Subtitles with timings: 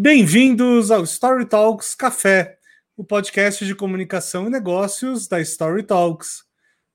[0.00, 2.56] Bem-vindos ao Story Talks Café,
[2.96, 6.44] o podcast de comunicação e negócios da Story Talks.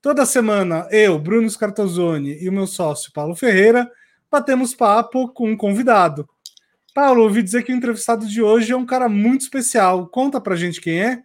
[0.01, 3.91] Toda semana, eu, Bruno Scartozoni e o meu sócio Paulo Ferreira
[4.31, 6.25] batemos papo com um convidado.
[6.95, 10.07] Paulo, ouvi dizer que o entrevistado de hoje é um cara muito especial.
[10.07, 11.23] Conta pra gente quem é.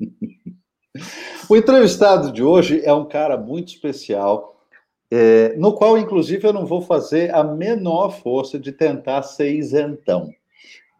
[1.48, 4.66] o entrevistado de hoje é um cara muito especial,
[5.08, 10.34] é, no qual, inclusive, eu não vou fazer a menor força de tentar ser isentão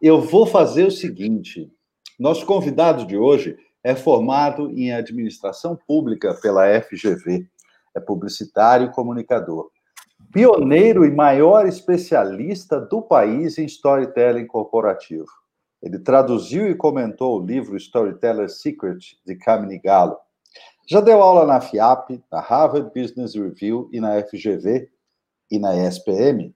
[0.01, 1.71] eu vou fazer o seguinte:
[2.19, 7.47] nosso convidado de hoje é formado em administração pública pela FGV,
[7.95, 9.69] é publicitário e comunicador.
[10.31, 15.27] Pioneiro e maior especialista do país em storytelling corporativo.
[15.81, 20.15] Ele traduziu e comentou o livro Storyteller's Secret, de Camini Gallo.
[20.87, 24.89] Já deu aula na FIAP, na Harvard Business Review e na FGV
[25.49, 26.53] e na ESPM.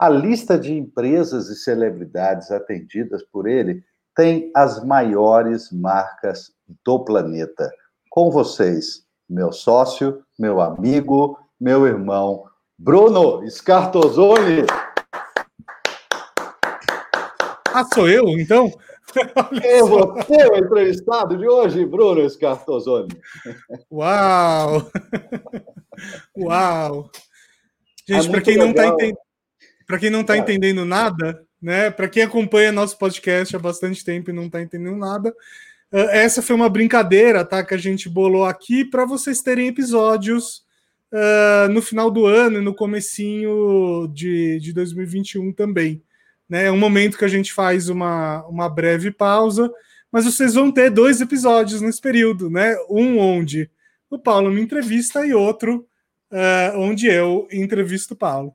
[0.00, 3.82] A lista de empresas e celebridades atendidas por ele
[4.14, 6.52] tem as maiores marcas
[6.84, 7.68] do planeta.
[8.08, 12.44] Com vocês, meu sócio, meu amigo, meu irmão,
[12.78, 14.64] Bruno Scartozoni.
[17.74, 18.70] Ah, sou eu, então?
[19.64, 23.08] É você o entrevistado de hoje, Bruno Scartozoni.
[23.90, 24.82] Uau!
[26.38, 27.10] Uau!
[28.06, 28.66] Gente, é para quem legal.
[28.66, 29.27] não está entendendo
[29.88, 31.90] para quem não está entendendo nada, né?
[31.90, 36.42] Para quem acompanha nosso podcast há bastante tempo e não está entendendo nada, uh, essa
[36.42, 37.64] foi uma brincadeira, tá?
[37.64, 40.62] Que a gente bolou aqui para vocês terem episódios
[41.10, 46.02] uh, no final do ano e no comecinho de, de 2021 também.
[46.46, 46.66] Né?
[46.66, 49.72] É um momento que a gente faz uma, uma breve pausa,
[50.12, 52.76] mas vocês vão ter dois episódios nesse período, né?
[52.90, 53.70] Um onde
[54.10, 55.86] o Paulo me entrevista e outro
[56.30, 58.54] uh, onde eu entrevisto o Paulo.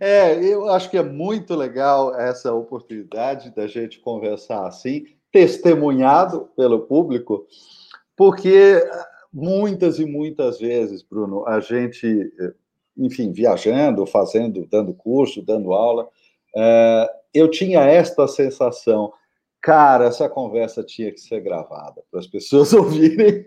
[0.00, 6.80] É, eu acho que é muito legal essa oportunidade da gente conversar assim, testemunhado pelo
[6.80, 7.46] público,
[8.16, 8.82] porque
[9.32, 12.32] muitas e muitas vezes, Bruno, a gente,
[12.96, 16.08] enfim, viajando, fazendo, dando curso, dando aula,
[16.56, 19.12] é, eu tinha esta sensação,
[19.60, 23.44] cara, essa conversa tinha que ser gravada para as pessoas ouvirem,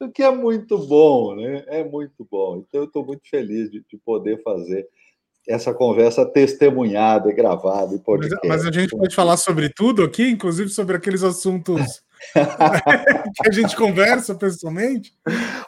[0.00, 1.64] o que é muito bom, né?
[1.66, 2.56] É muito bom.
[2.56, 4.88] Então, eu estou muito feliz de, de poder fazer
[5.48, 8.46] essa conversa testemunhada e gravada e podcast.
[8.46, 12.02] Mas, mas, a gente pode falar sobre tudo aqui, inclusive sobre aqueles assuntos
[13.42, 15.14] que a gente conversa pessoalmente?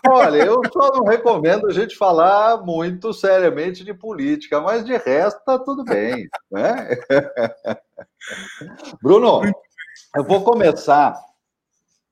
[0.08, 5.42] Olha, eu só não recomendo a gente falar muito seriamente de política, mas de resto
[5.44, 6.28] tá tudo bem.
[6.50, 6.96] Né?
[9.02, 9.42] Bruno,
[10.14, 11.18] eu vou começar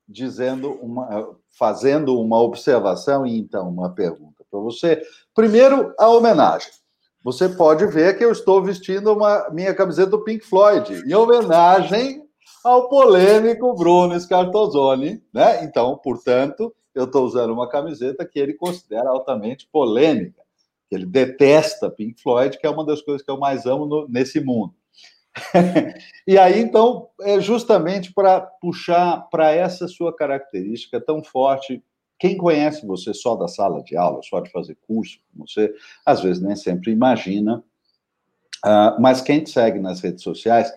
[0.08, 5.02] dizendo uma, fazendo uma observação e então uma pergunta para você.
[5.34, 6.79] Primeiro, a homenagem
[7.22, 12.22] você pode ver que eu estou vestindo uma minha camiseta do Pink Floyd, em homenagem
[12.64, 15.64] ao polêmico Bruno Scartozoni, né?
[15.64, 20.42] Então, portanto, eu estou usando uma camiseta que ele considera altamente polêmica,
[20.88, 24.08] que ele detesta Pink Floyd, que é uma das coisas que eu mais amo no,
[24.08, 24.74] nesse mundo.
[26.26, 31.82] e aí, então, é justamente para puxar para essa sua característica tão forte
[32.20, 36.20] quem conhece você só da sala de aula, só de fazer curso com você, às
[36.20, 37.64] vezes nem sempre imagina,
[38.64, 40.70] uh, mas quem te segue nas redes sociais,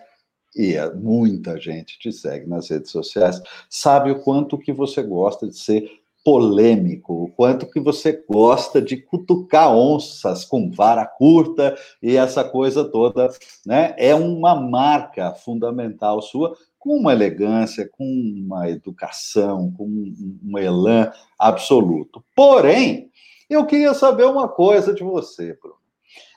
[0.56, 5.46] e é muita gente te segue nas redes sociais, sabe o quanto que você gosta
[5.46, 12.16] de ser polêmico, o quanto que você gosta de cutucar onças com vara curta e
[12.16, 13.28] essa coisa toda,
[13.66, 13.94] né?
[13.98, 22.22] É uma marca fundamental sua com uma elegância, com uma educação, com um elan absoluto.
[22.36, 23.10] Porém,
[23.48, 25.78] eu queria saber uma coisa de você, Bruno.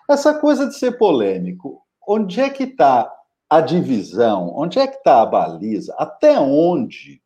[0.10, 3.14] Essa coisa de ser polêmico, onde é que está
[3.50, 4.54] a divisão?
[4.56, 5.94] Onde é que está a baliza?
[5.98, 7.22] Até onde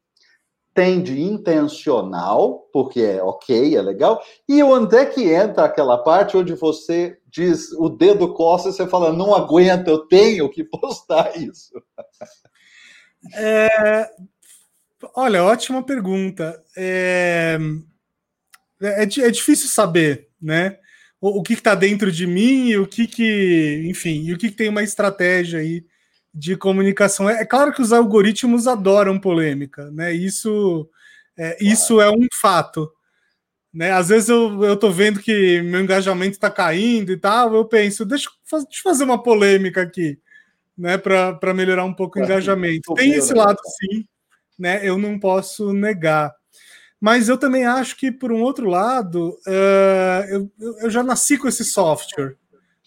[0.74, 6.36] tem de intencional, porque é ok, é legal, e onde é que entra aquela parte
[6.36, 11.38] onde você diz o dedo coça e você fala, não aguento, eu tenho que postar
[11.38, 11.72] isso?
[13.34, 14.10] É,
[15.16, 16.62] olha, ótima pergunta.
[16.76, 17.58] É,
[18.82, 20.78] é, é difícil saber, né?
[21.20, 24.50] O, o que está dentro de mim e o que que, enfim, e o que,
[24.50, 25.86] que tem uma estratégia aí
[26.34, 27.30] de comunicação.
[27.30, 30.14] É, é, claro que os algoritmos adoram polêmica, né?
[30.14, 30.90] Isso,
[31.38, 32.92] é, isso é um fato.
[33.74, 33.92] Né?
[33.92, 38.06] Às vezes eu, eu tô vendo que meu engajamento está caindo e tal, eu penso,
[38.06, 40.20] deixa, deixa eu fazer uma polêmica aqui
[40.78, 42.94] né, para melhorar um pouco o engajamento.
[42.94, 44.06] Tem esse lado, sim,
[44.58, 44.88] né?
[44.88, 46.34] Eu não posso negar.
[47.00, 50.52] Mas eu também acho que, por um outro lado, uh, eu,
[50.82, 52.36] eu já nasci com esse software.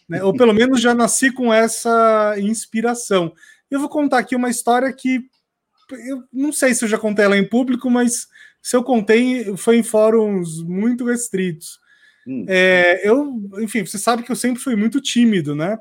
[0.08, 0.22] Né?
[0.22, 3.32] Ou pelo menos já nasci com essa inspiração.
[3.70, 5.20] Eu vou contar aqui uma história que
[6.08, 8.28] eu não sei se eu já contei ela em público, mas
[8.62, 11.78] se eu contei, foi em fóruns muito restritos.
[12.26, 12.46] Hum.
[12.48, 15.76] É, eu, enfim, você sabe que eu sempre fui muito tímido, né?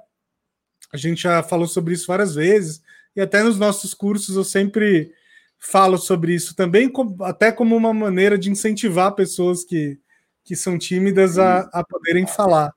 [0.93, 2.81] A gente já falou sobre isso várias vezes,
[3.15, 5.11] e até nos nossos cursos eu sempre
[5.57, 6.91] falo sobre isso também,
[7.21, 9.97] até como uma maneira de incentivar pessoas que,
[10.43, 12.71] que são tímidas a, a poderem falar.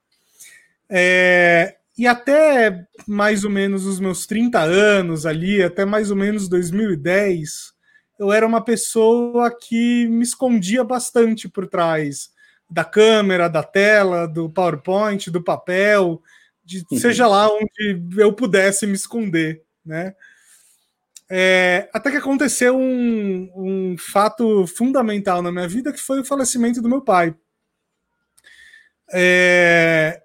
[0.89, 6.47] É, e até mais ou menos os meus 30 anos ali, até mais ou menos
[6.47, 7.73] 2010,
[8.17, 12.29] eu era uma pessoa que me escondia bastante por trás
[12.69, 16.21] da câmera, da tela, do PowerPoint, do papel,
[16.67, 20.13] de seja lá onde eu pudesse me esconder, né?
[21.29, 26.81] É, até que aconteceu um, um fato fundamental na minha vida, que foi o falecimento
[26.81, 27.33] do meu pai.
[29.13, 30.21] É,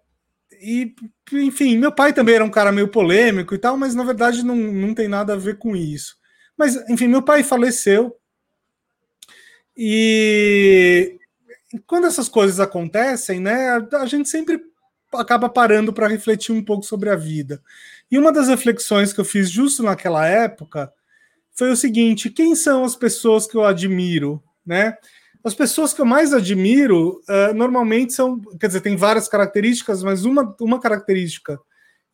[0.60, 0.94] e,
[1.32, 4.56] enfim, meu pai também era um cara meio polêmico e tal, mas na verdade não,
[4.56, 6.16] não tem nada a ver com isso.
[6.56, 8.16] Mas, enfim, meu pai faleceu.
[9.76, 11.18] E
[11.86, 14.60] quando essas coisas acontecem, né, a gente sempre
[15.14, 17.62] acaba parando para refletir um pouco sobre a vida.
[18.10, 20.92] E uma das reflexões que eu fiz justo naquela época
[21.52, 24.96] foi o seguinte: quem são as pessoas que eu admiro, né?
[25.44, 30.24] As pessoas que eu mais admiro uh, normalmente são, quer dizer, tem várias características, mas
[30.24, 31.58] uma, uma característica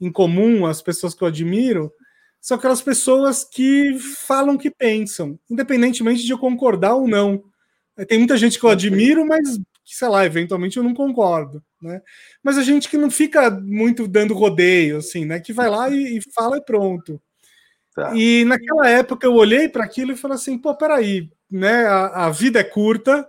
[0.01, 1.93] em comum às pessoas que eu admiro
[2.41, 7.43] são aquelas pessoas que falam que pensam, independentemente de eu concordar ou não.
[8.07, 9.59] Tem muita gente que eu admiro, mas
[9.95, 12.03] sei lá, eventualmente eu não concordo, né?
[12.43, 15.41] Mas a gente que não fica muito dando rodeio, assim, né?
[15.41, 17.21] Que vai lá e, e fala e pronto.
[17.95, 18.15] Tá.
[18.15, 21.85] E naquela época eu olhei para aquilo e falei assim, pô, peraí, né?
[21.87, 23.29] A, a, vida é curta,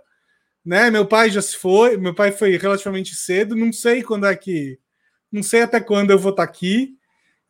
[0.64, 0.90] né?
[0.90, 4.78] Meu pai já se foi, meu pai foi relativamente cedo, não sei quando é que,
[5.32, 6.96] não sei até quando eu vou estar tá aqui,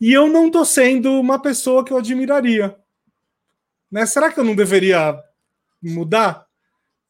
[0.00, 2.74] e eu não tô sendo uma pessoa que eu admiraria,
[3.90, 4.06] né?
[4.06, 5.18] Será que eu não deveria
[5.82, 6.46] mudar?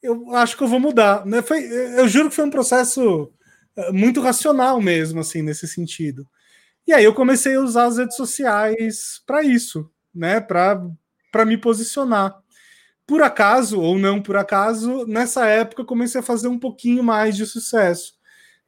[0.01, 1.41] Eu acho que eu vou mudar, né?
[1.41, 3.31] Foi, eu juro que foi um processo
[3.75, 6.27] eh, muito racional mesmo, assim, nesse sentido.
[6.87, 10.41] E aí eu comecei a usar as redes sociais para isso, né?
[10.41, 12.41] Para me posicionar
[13.11, 17.35] por acaso ou não por acaso, nessa época eu comecei a fazer um pouquinho mais
[17.35, 18.13] de sucesso.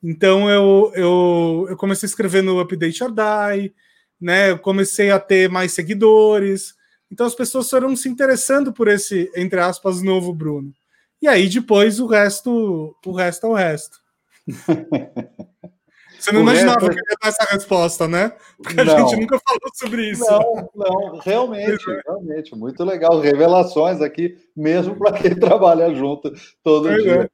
[0.04, 3.74] Então eu, eu, eu comecei a escrever no Update or Die,
[4.20, 4.52] né?
[4.52, 6.74] Eu comecei a ter mais seguidores.
[7.10, 10.74] Então as pessoas foram se interessando por esse, entre aspas, novo Bruno.
[11.24, 13.98] E aí depois o resto, o resto é o resto.
[16.20, 16.90] Você não o imaginava resto...
[16.90, 18.34] que ia dar essa resposta, né?
[18.62, 20.26] Porque a gente nunca falou sobre isso.
[20.30, 22.02] Não, não, realmente, é.
[22.06, 23.22] realmente, muito legal.
[23.22, 26.30] Revelações aqui, mesmo para quem trabalha junto
[26.62, 26.98] todo é.
[26.98, 27.32] dia.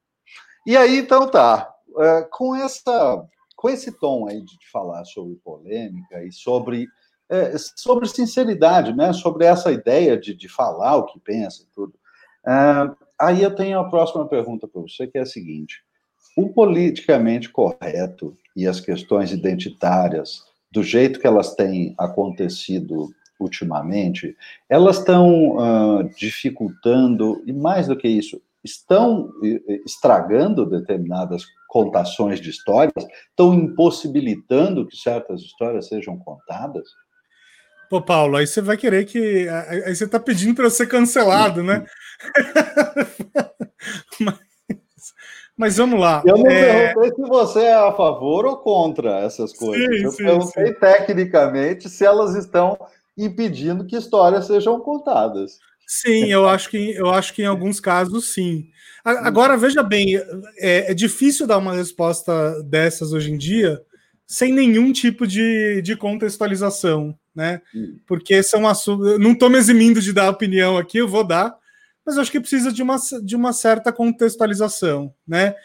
[0.68, 1.74] E aí, então tá.
[1.98, 3.26] É, com, essa,
[3.56, 6.86] com esse tom aí de falar sobre polêmica e sobre,
[7.28, 9.14] é, sobre sinceridade, né?
[9.14, 11.96] Sobre essa ideia de, de falar o que pensa e tudo.
[13.20, 15.84] Aí eu tenho a próxima pergunta para você, que é a seguinte
[16.40, 24.36] o politicamente correto e as questões identitárias, do jeito que elas têm acontecido ultimamente,
[24.70, 29.32] elas estão uh, dificultando, e mais do que isso, estão
[29.86, 36.90] estragando determinadas contações de histórias, estão impossibilitando que certas histórias sejam contadas?
[37.90, 39.50] Pô, Paulo, aí você vai querer que.
[39.50, 41.84] Aí você está pedindo para eu ser cancelado, né?
[44.20, 44.40] Mas,
[45.56, 46.22] mas vamos lá.
[46.26, 46.94] Eu não é...
[46.94, 49.86] perguntei se você é a favor ou contra essas coisas.
[49.86, 50.74] Sim, eu sim, perguntei sim.
[50.74, 52.78] tecnicamente se elas estão
[53.18, 55.60] impedindo que histórias sejam contadas.
[55.88, 58.68] Sim, eu acho que, eu acho que em alguns casos sim.
[59.04, 60.18] Agora, veja bem,
[60.58, 63.82] é, é difícil dar uma resposta dessas hoje em dia
[64.30, 67.64] sem nenhum tipo de, de contextualização, né?
[68.06, 69.20] Porque são assuntos.
[69.20, 71.58] Não estou me eximindo de dar opinião aqui, eu vou dar,
[72.06, 75.56] mas acho que precisa de uma, de uma certa contextualização, né?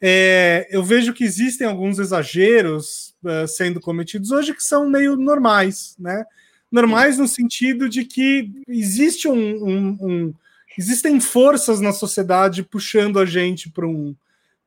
[0.00, 5.96] É, eu vejo que existem alguns exageros uh, sendo cometidos hoje que são meio normais,
[5.98, 6.24] né?
[6.70, 10.34] Normais no sentido de que existe um, um, um
[10.78, 14.14] existem forças na sociedade puxando a gente para um,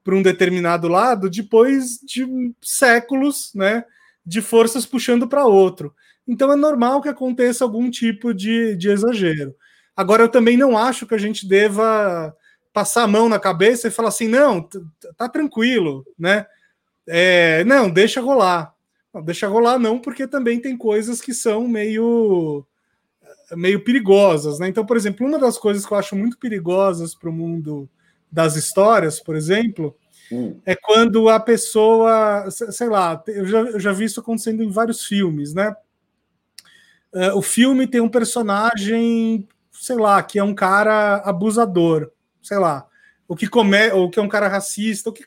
[0.08, 2.26] para um determinado lado depois de
[2.62, 3.84] séculos, né?
[4.26, 5.94] De forças puxando para outro.
[6.26, 9.54] Então é normal que aconteça algum tipo de, de exagero.
[9.94, 12.34] Agora, eu também não acho que a gente deva
[12.72, 14.66] passar a mão na cabeça e falar assim, não,
[15.18, 16.46] tá tranquilo, né?
[17.06, 18.74] É, não, deixa rolar.
[19.14, 22.66] Não, deixa rolar não, porque também tem coisas que são meio
[23.52, 24.70] meio perigosas, né?
[24.70, 27.90] Então, por exemplo, uma das coisas que eu acho muito perigosas para o mundo
[28.31, 29.96] das histórias, por exemplo,
[30.31, 30.60] Hum.
[30.65, 35.05] É quando a pessoa, sei lá, eu já, eu já vi isso acontecendo em vários
[35.05, 35.74] filmes, né?
[37.13, 42.86] Uh, o filme tem um personagem, sei lá, que é um cara abusador, sei lá,
[43.27, 45.25] o que come, ou que é um cara racista, o que,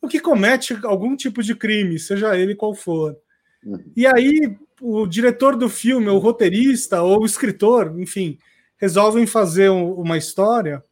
[0.00, 3.16] o que comete algum tipo de crime, seja ele qual for.
[3.64, 3.82] Uhum.
[3.96, 8.38] E aí o diretor do filme, o roteirista ou o escritor, enfim,
[8.76, 10.84] resolvem fazer um, uma história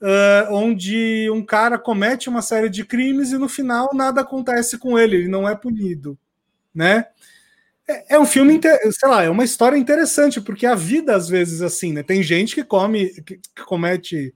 [0.00, 4.98] uh, onde um cara comete uma série de crimes e no final nada acontece com
[4.98, 6.18] ele, ele não é punido,
[6.74, 7.06] né?
[7.88, 8.60] É, é um filme,
[8.92, 12.02] sei lá, é uma história interessante, porque a vida às vezes assim, né?
[12.02, 14.34] Tem gente que come, que comete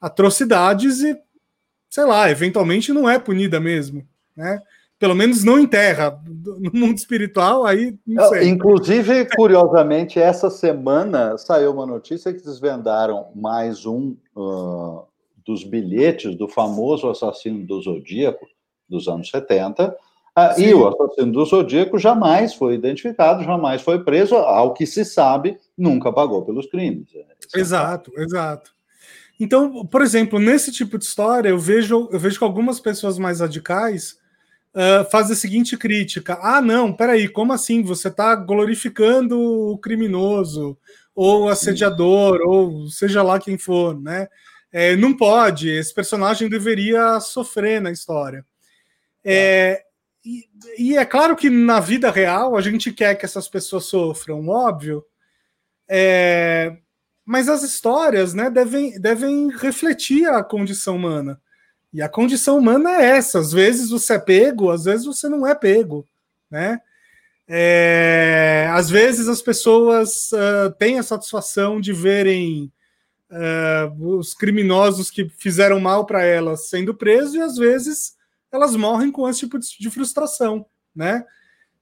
[0.00, 1.16] atrocidades e,
[1.90, 4.06] sei lá, eventualmente não é punida mesmo,
[4.36, 4.60] né?
[5.04, 6.18] Pelo menos não em terra.
[6.26, 8.48] No mundo espiritual, aí não sei.
[8.48, 15.02] Inclusive, curiosamente, essa semana saiu uma notícia que desvendaram mais um uh,
[15.44, 18.46] dos bilhetes do famoso assassino do Zodíaco
[18.88, 19.90] dos anos 70.
[19.90, 19.94] Uh,
[20.34, 25.04] ah, e o assassino do Zodíaco jamais foi identificado, jamais foi preso, ao que se
[25.04, 27.08] sabe, nunca pagou pelos crimes.
[27.54, 28.70] Exato, é exato.
[29.38, 33.40] Então, por exemplo, nesse tipo de história, eu vejo, eu vejo que algumas pessoas mais
[33.40, 34.23] radicais
[34.74, 37.82] uh, faz a seguinte crítica: ah, não, peraí, como assim?
[37.82, 40.76] Você está glorificando o criminoso,
[41.14, 44.28] ou o assediador, ou seja lá quem for, né?
[44.72, 48.44] É, não pode, esse personagem deveria sofrer na história.
[49.24, 49.84] É,
[50.24, 54.48] e, e, é claro que na vida real a gente quer que essas pessoas sofram,
[54.48, 55.04] óbvio.
[55.88, 56.76] É,
[57.24, 61.40] mas as histórias né, devem, devem refletir a condição humana.
[61.94, 65.46] E a condição humana é essa: às vezes você é pego, às vezes você não
[65.46, 66.04] é pego,
[66.50, 66.80] né?
[67.46, 72.72] É, às vezes as pessoas uh, têm a satisfação de verem
[73.30, 78.16] uh, os criminosos que fizeram mal para elas sendo presos, e às vezes
[78.50, 81.24] elas morrem com esse tipo de frustração, né?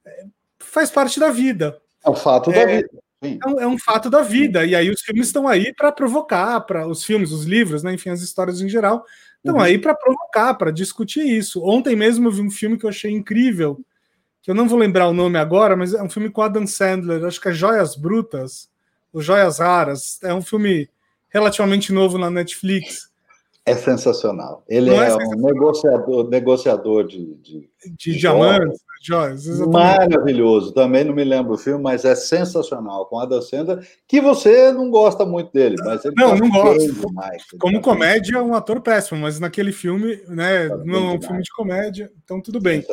[0.05, 0.25] É,
[0.59, 1.81] faz parte da vida.
[2.05, 2.89] É o fato da é, vida.
[3.21, 4.65] É um, é um, fato da vida.
[4.65, 7.93] E aí os filmes estão aí para provocar, para os filmes, os livros, né?
[7.93, 9.05] enfim, as histórias em geral,
[9.43, 9.61] estão uhum.
[9.61, 11.63] aí para provocar, para discutir isso.
[11.63, 13.79] Ontem mesmo eu vi um filme que eu achei incrível,
[14.41, 17.23] que eu não vou lembrar o nome agora, mas é um filme com Adam Sandler,
[17.25, 18.69] acho que é Joias Brutas,
[19.11, 20.19] ou Joias Raras.
[20.23, 20.89] É um filme
[21.29, 23.11] relativamente novo na Netflix.
[23.65, 24.63] É sensacional.
[24.67, 29.45] Ele é, é um negociador, negociador de, de, de diamantes, joias.
[29.67, 30.73] Maravilhoso.
[30.73, 33.05] Também não me lembro o filme, mas é sensacional.
[33.05, 36.93] Com Adam Sandler, que você não gosta muito dele, mas ele não, não gosto.
[36.93, 41.13] Demais, Como tá comédia, é um ator péssimo, mas naquele filme, né, tá não é
[41.15, 42.83] um filme de comédia, então tudo bem.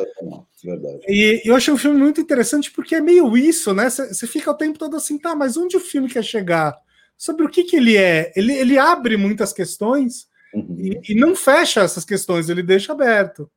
[0.63, 0.99] Verdade.
[1.07, 3.89] E eu achei um filme muito interessante porque é meio isso, né?
[3.89, 6.75] Você fica o tempo todo assim, tá, mas onde o filme quer chegar?
[7.17, 8.31] Sobre o que, que ele é?
[8.35, 10.75] Ele, ele abre muitas questões Uhum.
[10.77, 13.49] E, e, não fecha essas questões, ele deixa aberto.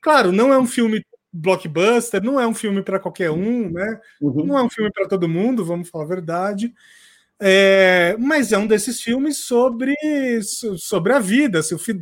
[0.00, 4.00] Claro, não é um filme blockbuster, não é um filme para qualquer um, né?
[4.20, 4.46] Uhum.
[4.46, 6.72] Não é um filme para todo mundo, vamos falar a verdade.
[7.40, 9.94] É, mas é um desses filmes sobre,
[10.78, 11.60] sobre a vida.
[11.60, 11.92] Se o, fi,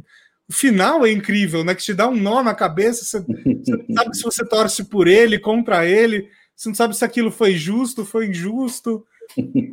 [0.47, 1.75] o, final é incrível, né?
[1.75, 3.05] Que te dá um nó na cabeça.
[3.05, 6.29] Você, você não sabe se você torce por ele, contra ele.
[6.55, 9.07] Você não sabe se aquilo foi justo, foi injusto.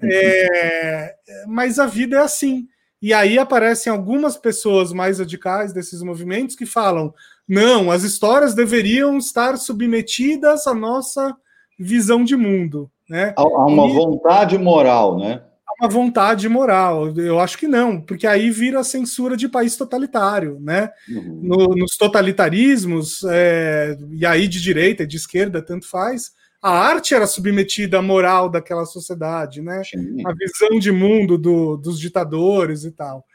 [0.02, 1.16] É,
[1.48, 2.66] mas a vida é assim.
[3.02, 7.14] E aí aparecem algumas pessoas mais radicais desses movimentos que falam:
[7.50, 11.36] não, as histórias deveriam estar submetidas à nossa
[11.80, 12.92] visão de mundo.
[13.10, 13.34] Né?
[13.36, 13.94] Há uma e...
[13.94, 15.42] vontade moral, né?
[15.68, 17.10] Há uma vontade moral.
[17.18, 20.60] Eu acho que não, porque aí vira censura de país totalitário.
[20.62, 20.92] Né?
[21.10, 21.40] Uhum.
[21.42, 23.98] No, nos totalitarismos, é...
[24.12, 28.50] e aí de direita e de esquerda, tanto faz, a arte era submetida à moral
[28.50, 29.82] daquela sociedade, né?
[29.84, 30.22] Sim.
[30.28, 33.26] A visão de mundo do, dos ditadores e tal.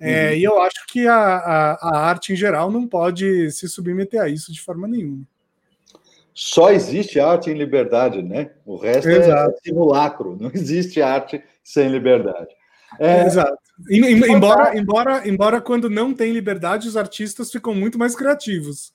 [0.00, 0.34] É, uhum.
[0.34, 4.28] E eu acho que a, a, a, arte em geral não pode se submeter a
[4.28, 5.24] isso de forma nenhuma.
[6.32, 8.50] Só existe arte em liberdade, né?
[8.66, 9.50] O resto é Exato.
[9.52, 10.36] é simulacro.
[10.40, 12.54] Não existe arte sem liberdade.
[12.98, 13.24] É...
[13.24, 13.58] Exato.
[13.90, 18.92] Embora, embora, embora quando não tem liberdade, os artistas ficam muito mais criativos.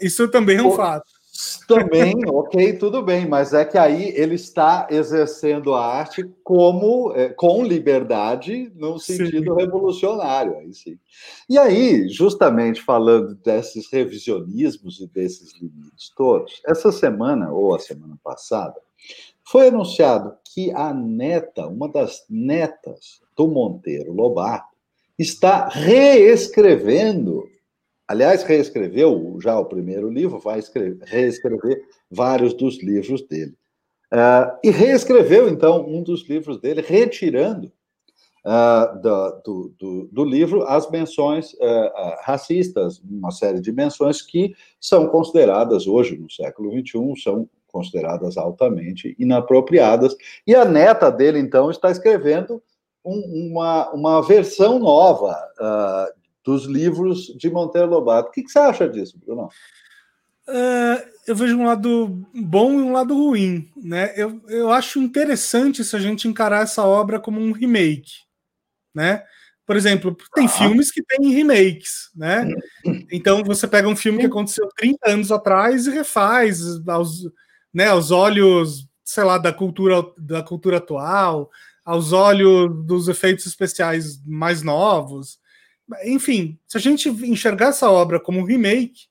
[0.00, 1.10] Isso também é um fato.
[1.66, 7.30] Também, ok, tudo bem, mas é que aí ele está exercendo a arte como é,
[7.30, 9.60] com liberdade no sentido sim.
[9.60, 10.98] revolucionário, aí sim.
[11.48, 18.16] E aí, justamente falando desses revisionismos e desses limites todos, essa semana ou a semana
[18.22, 18.76] passada
[19.44, 24.74] foi anunciado que a neta, uma das netas do Monteiro Lobato,
[25.18, 27.44] está reescrevendo
[28.08, 33.54] Aliás, reescreveu já o primeiro livro, vai escrever, reescrever vários dos livros dele.
[34.12, 37.72] Uh, e reescreveu, então, um dos livros dele, retirando
[38.44, 44.54] uh, do, do, do, do, livro as menções uh, racistas, uma série de menções que
[44.80, 50.16] são consideradas hoje, no século XXI, são consideradas altamente inapropriadas.
[50.46, 52.62] E a neta dele, então, está escrevendo
[53.04, 55.36] um, uma, uma versão nova
[56.46, 58.28] dos livros de Monteiro Lobato.
[58.28, 59.48] O que, que você acha disso, Bruno?
[60.48, 63.68] Uh, eu vejo um lado bom e um lado ruim.
[63.76, 64.14] Né?
[64.16, 68.12] Eu, eu acho interessante se a gente encarar essa obra como um remake.
[68.94, 69.24] Né?
[69.66, 70.48] Por exemplo, tem ah.
[70.48, 72.48] filmes que têm remakes, né?
[73.10, 77.28] Então você pega um filme que aconteceu 30 anos atrás e refaz aos,
[77.74, 81.50] né, aos olhos, sei lá, da cultura da cultura atual,
[81.84, 85.40] aos olhos dos efeitos especiais mais novos.
[86.04, 89.06] Enfim, se a gente enxergar essa obra como um remake,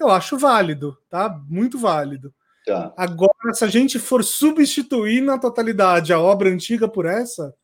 [0.00, 1.28] eu acho válido, tá?
[1.48, 2.34] Muito válido.
[2.66, 2.92] Tá.
[2.96, 7.54] Agora, se a gente for substituir na totalidade a obra antiga por essa,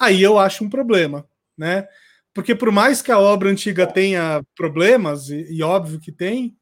[0.00, 1.86] aí eu acho um problema, né?
[2.32, 6.56] Porque por mais que a obra antiga tenha problemas, e, e óbvio que tem,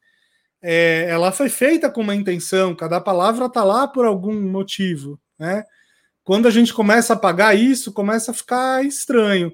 [0.60, 5.64] é, ela foi feita com uma intenção, cada palavra está lá por algum motivo, né?
[6.24, 9.52] Quando a gente começa a pagar isso, começa a ficar estranho.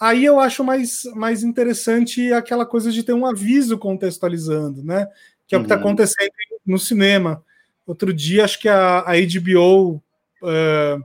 [0.00, 5.06] Aí eu acho mais, mais interessante aquela coisa de ter um aviso contextualizando, né?
[5.46, 5.82] Que é o que está uhum.
[5.82, 6.30] acontecendo
[6.66, 7.44] no cinema.
[7.86, 10.02] Outro dia, acho que a, a HBO uh,
[10.44, 10.98] eh,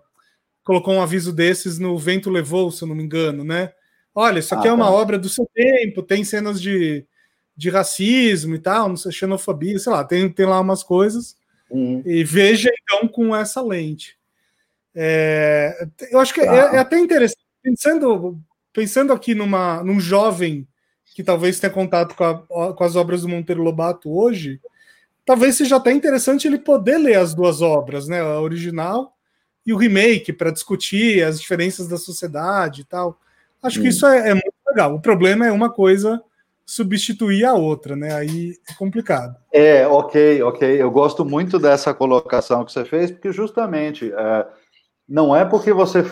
[0.63, 3.71] colocou um aviso desses no Vento Levou, se eu não me engano, né?
[4.13, 4.91] Olha, isso aqui ah, é uma tá.
[4.91, 7.05] obra do seu tempo, tem cenas de,
[7.55, 11.37] de racismo e tal, não sei, xenofobia, sei lá, tem, tem lá umas coisas.
[11.69, 12.03] Uhum.
[12.05, 14.17] E veja então com essa lente.
[14.93, 18.39] É, eu acho que é, é, até interessante, pensando
[18.73, 20.67] pensando aqui numa, num jovem
[21.13, 24.59] que talvez tenha contato com, a, com as obras do Monteiro Lobato hoje,
[25.23, 28.19] talvez seja até interessante ele poder ler as duas obras, né?
[28.19, 29.15] A original
[29.65, 33.17] e o remake, para discutir as diferenças da sociedade e tal.
[33.61, 33.83] Acho hum.
[33.83, 34.95] que isso é, é, muito legal.
[34.95, 36.21] O problema é uma coisa
[36.65, 38.13] substituir a outra, né?
[38.15, 39.35] Aí é complicado.
[39.51, 40.81] É, ok, ok.
[40.81, 44.11] Eu gosto muito dessa colocação que você fez, porque justamente.
[44.11, 44.62] É
[45.07, 46.03] não é porque você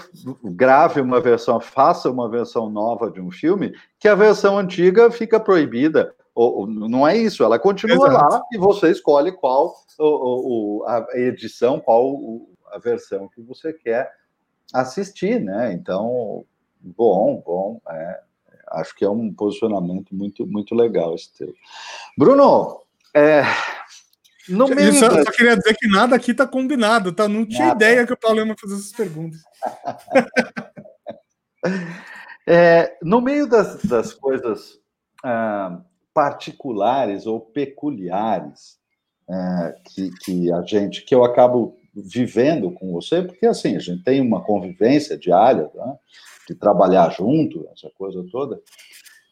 [0.43, 5.39] grave uma versão, faça uma versão nova de um filme, que a versão antiga fica
[5.39, 6.13] proibida.
[6.33, 8.33] Ou, não é isso, ela continua Exato.
[8.33, 12.17] lá e você escolhe qual o, a edição, qual
[12.71, 14.11] a versão que você quer
[14.73, 15.73] assistir, né?
[15.73, 16.45] Então,
[16.79, 18.19] bom, bom, é,
[18.71, 21.53] acho que é um posicionamento muito, muito legal esse teu.
[22.17, 22.81] Bruno,
[23.13, 23.43] é,
[24.49, 27.27] no meio eu só, queria dizer que nada aqui tá combinado, tá?
[27.27, 27.85] Não tinha nada.
[27.85, 29.41] ideia que o Paulo ia fazer essas perguntas.
[32.47, 34.79] é, no meio das, das coisas
[35.23, 35.79] ah,
[36.13, 38.79] particulares ou peculiares
[39.29, 44.03] é, que, que a gente, que eu acabo vivendo com você, porque assim, a gente
[44.03, 45.95] tem uma convivência diária, né,
[46.47, 48.59] de trabalhar junto, essa coisa toda.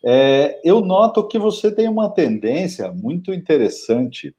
[0.06, 4.34] É, eu noto que você tem uma tendência muito interessante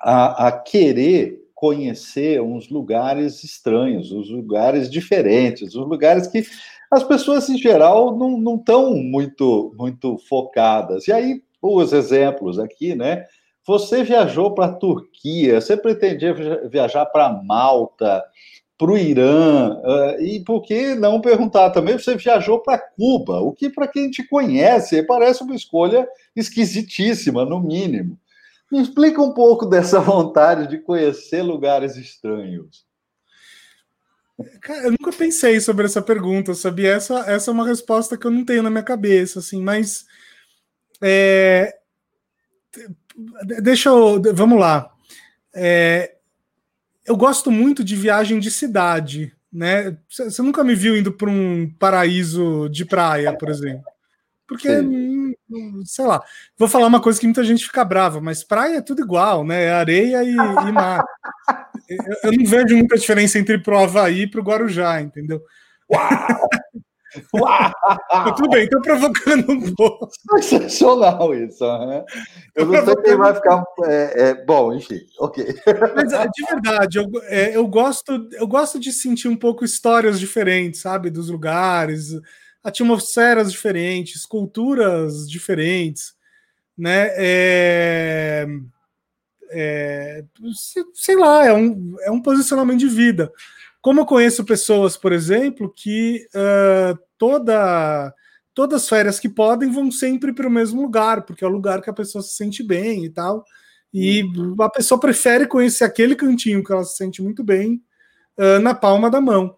[0.00, 6.44] a, a querer conhecer uns lugares estranhos, os lugares diferentes, os lugares que
[6.90, 11.08] as pessoas em geral não estão muito muito focadas.
[11.08, 13.24] E aí os exemplos aqui, né?
[13.66, 16.32] Você viajou para a Turquia, você pretendia
[16.70, 18.24] viajar para Malta,
[18.78, 19.76] para o Irã,
[20.20, 21.98] e por que não perguntar também?
[21.98, 27.60] Você viajou para Cuba, o que para quem te conhece parece uma escolha esquisitíssima, no
[27.60, 28.16] mínimo.
[28.70, 32.86] Me explica um pouco dessa vontade de conhecer lugares estranhos.
[34.60, 36.92] Cara, eu nunca pensei sobre essa pergunta, sabia?
[36.92, 40.06] Essa, essa é uma resposta que eu não tenho na minha cabeça, assim, mas.
[41.02, 41.76] É,
[43.62, 44.22] deixa eu.
[44.34, 44.92] Vamos lá.
[45.52, 46.16] É,
[47.04, 49.96] eu gosto muito de viagem de cidade, né?
[50.08, 53.82] Você nunca me viu indo para um paraíso de praia, por exemplo.
[54.48, 54.68] Porque
[55.84, 56.22] sei lá,
[56.56, 59.64] vou falar uma coisa que muita gente fica brava, mas praia é tudo igual, né?
[59.64, 61.04] É areia e, e mar.
[61.88, 65.42] eu, eu, não vejo muita diferença entre pro Havaí e pro Guarujá, entendeu?
[65.92, 66.48] Uau!
[67.34, 68.34] Uau!
[68.36, 70.08] tudo bem, estou provocando um pouco.
[70.40, 72.04] Sensacional isso, né?
[72.54, 73.64] Eu não sei quem vai ficar.
[73.84, 75.44] É, é, bom, enfim, ok.
[75.94, 80.18] Mas é, de verdade, eu, é, eu, gosto, eu gosto de sentir um pouco histórias
[80.18, 81.10] diferentes, sabe?
[81.10, 82.12] Dos lugares
[82.62, 86.14] atmosferas diferentes, culturas diferentes,
[86.76, 87.08] né?
[87.16, 88.46] É,
[89.50, 90.24] é,
[90.94, 93.32] sei lá, é um, é um posicionamento de vida.
[93.80, 98.12] Como eu conheço pessoas, por exemplo, que uh, toda
[98.54, 101.80] todas as férias que podem vão sempre para o mesmo lugar, porque é o lugar
[101.80, 103.44] que a pessoa se sente bem e tal.
[103.94, 104.24] E
[104.60, 107.80] a pessoa prefere conhecer aquele cantinho que ela se sente muito bem
[108.36, 109.54] uh, na palma da mão.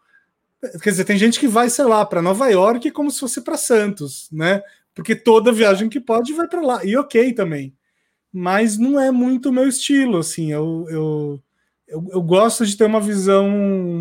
[0.82, 3.56] Quer dizer, tem gente que vai, sei lá, para Nova York como se fosse para
[3.56, 4.62] Santos, né?
[4.94, 6.84] Porque toda viagem que pode vai para lá.
[6.84, 7.74] E ok também.
[8.32, 10.52] Mas não é muito o meu estilo, assim.
[10.52, 11.42] Eu, eu,
[11.88, 13.48] eu, eu gosto de ter uma visão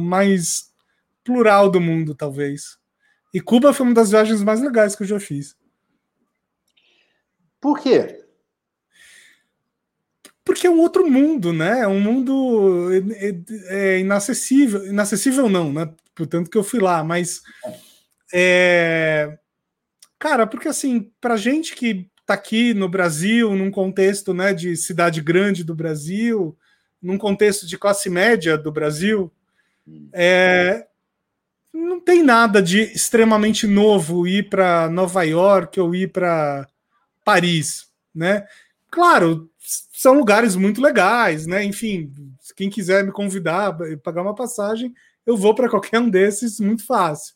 [0.03, 0.71] mais
[1.23, 2.77] plural do mundo, talvez.
[3.33, 5.55] E Cuba foi uma das viagens mais legais que eu já fiz.
[7.61, 8.23] Por quê?
[10.43, 11.81] Porque é um outro mundo, né?
[11.81, 14.85] É um mundo é, é inacessível.
[14.85, 15.93] Inacessível não, né?
[16.19, 17.41] Portanto que eu fui lá, mas
[18.33, 19.39] é...
[20.19, 25.21] cara, porque assim, pra gente que tá aqui no Brasil, num contexto, né, de cidade
[25.21, 26.57] grande do Brasil,
[27.01, 29.31] num contexto de classe média do Brasil,
[30.11, 30.85] é...
[31.73, 36.67] não tem nada de extremamente novo ir para Nova York ou ir para
[37.23, 38.45] Paris, né?
[38.91, 41.63] Claro, são lugares muito legais, né?
[41.63, 42.11] Enfim,
[42.57, 44.93] quem quiser me convidar, pagar uma passagem,
[45.25, 47.35] eu vou para qualquer um desses muito fácil.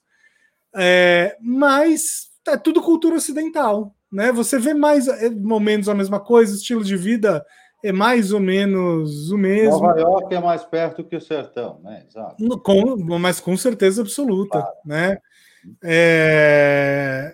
[0.76, 4.32] É, mas é tudo cultura ocidental, né?
[4.32, 7.46] Você vê mais é, momentos a mesma coisa, estilo de vida
[7.84, 9.82] é mais ou menos o mesmo.
[9.82, 12.06] Nova York é mais perto que o sertão, né?
[12.08, 12.60] Exato.
[12.60, 14.76] Com, mas com certeza absoluta, claro.
[14.86, 15.18] né?
[15.84, 17.34] É,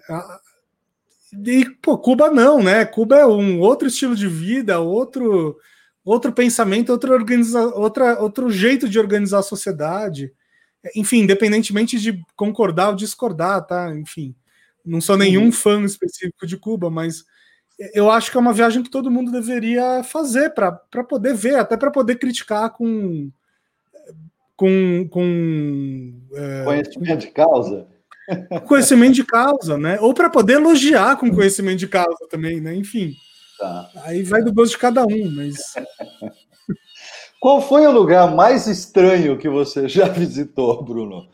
[1.46, 2.84] e pô, Cuba não, né?
[2.86, 5.58] Cuba é um outro estilo de vida, outro
[6.04, 10.34] outro pensamento, outro, organiza, outra, outro jeito de organizar a sociedade.
[10.96, 13.94] Enfim, independentemente de concordar ou discordar, tá?
[13.96, 14.34] Enfim,
[14.86, 15.52] não sou nenhum uhum.
[15.52, 17.26] fã específico de Cuba, mas
[17.94, 20.72] eu acho que é uma viagem que todo mundo deveria fazer para
[21.08, 23.30] poder ver, até para poder criticar com.
[24.56, 25.08] com.
[25.10, 27.88] com é, conhecimento de causa.
[28.68, 29.98] Conhecimento de causa, né?
[30.02, 32.76] Ou para poder elogiar com conhecimento de causa também, né?
[32.76, 33.16] Enfim.
[33.58, 33.90] Tá.
[34.04, 35.58] Aí vai do gosto de cada um, mas.
[37.40, 41.30] Qual foi o lugar mais estranho que você já visitou, Bruno?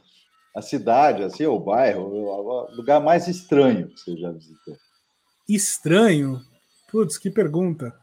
[0.55, 4.77] A cidade, assim, o bairro, o lugar mais estranho que você já visitou?
[5.49, 6.41] Estranho?
[6.89, 7.93] Putz, que pergunta.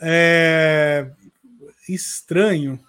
[0.00, 1.10] É...
[1.88, 2.80] Estranho.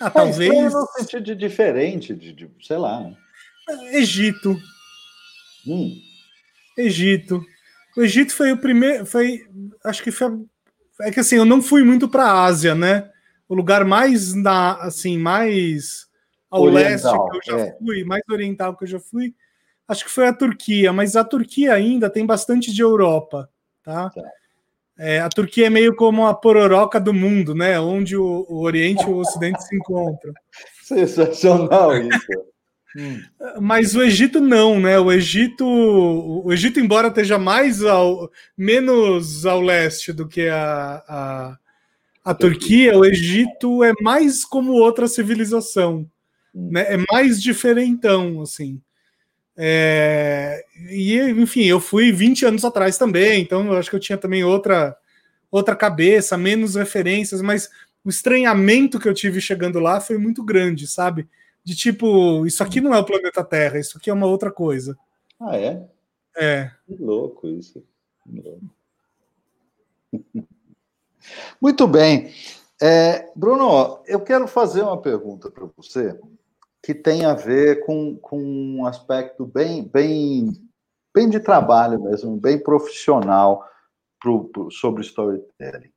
[0.00, 0.52] Ah, é, talvez.
[0.52, 3.00] Estranho no sentido de diferente, de, de sei lá.
[3.00, 3.16] Né?
[3.92, 4.56] Egito.
[5.66, 6.00] Hum.
[6.76, 7.44] Egito.
[7.96, 9.04] O Egito foi o primeiro.
[9.06, 9.46] Foi.
[9.84, 10.46] Acho que foi
[11.02, 13.10] é que assim, eu não fui muito para a Ásia, né?
[13.48, 16.06] O lugar mais na, assim, mais
[16.50, 17.76] ao oriental, leste que eu já é.
[17.78, 19.34] fui, mais oriental que eu já fui,
[19.86, 23.48] acho que foi a Turquia, mas a Turquia ainda tem bastante de Europa,
[23.82, 24.10] tá?
[24.10, 24.22] tá.
[24.98, 27.78] É, a Turquia é meio como a pororoca do mundo, né?
[27.78, 30.32] Onde o, o Oriente e o Ocidente se encontram.
[30.82, 32.46] Sensacional isso.
[32.96, 33.20] Hum.
[33.60, 34.98] Mas o Egito não, né?
[34.98, 41.58] O Egito, o Egito, embora esteja mais ao menos ao leste do que a, a,
[42.24, 46.08] a Turquia, o Egito é mais como outra civilização,
[46.54, 46.70] hum.
[46.72, 46.94] né?
[46.94, 48.80] É mais diferentão, assim.
[49.58, 54.18] É, e enfim, eu fui 20 anos atrás também, então eu acho que eu tinha
[54.18, 54.96] também outra
[55.50, 57.70] outra cabeça, menos referências, mas
[58.04, 61.26] o estranhamento que eu tive chegando lá foi muito grande, sabe?
[61.66, 64.96] De tipo, isso aqui não é o planeta Terra, isso aqui é uma outra coisa.
[65.40, 65.84] Ah, é?
[66.36, 66.70] É.
[66.86, 67.84] Que louco isso.
[71.60, 72.32] Muito bem.
[72.80, 76.16] É, Bruno, eu quero fazer uma pergunta para você
[76.80, 80.52] que tem a ver com, com um aspecto bem, bem,
[81.12, 83.68] bem de trabalho mesmo, bem profissional
[84.20, 85.90] pro, pro, sobre storytelling.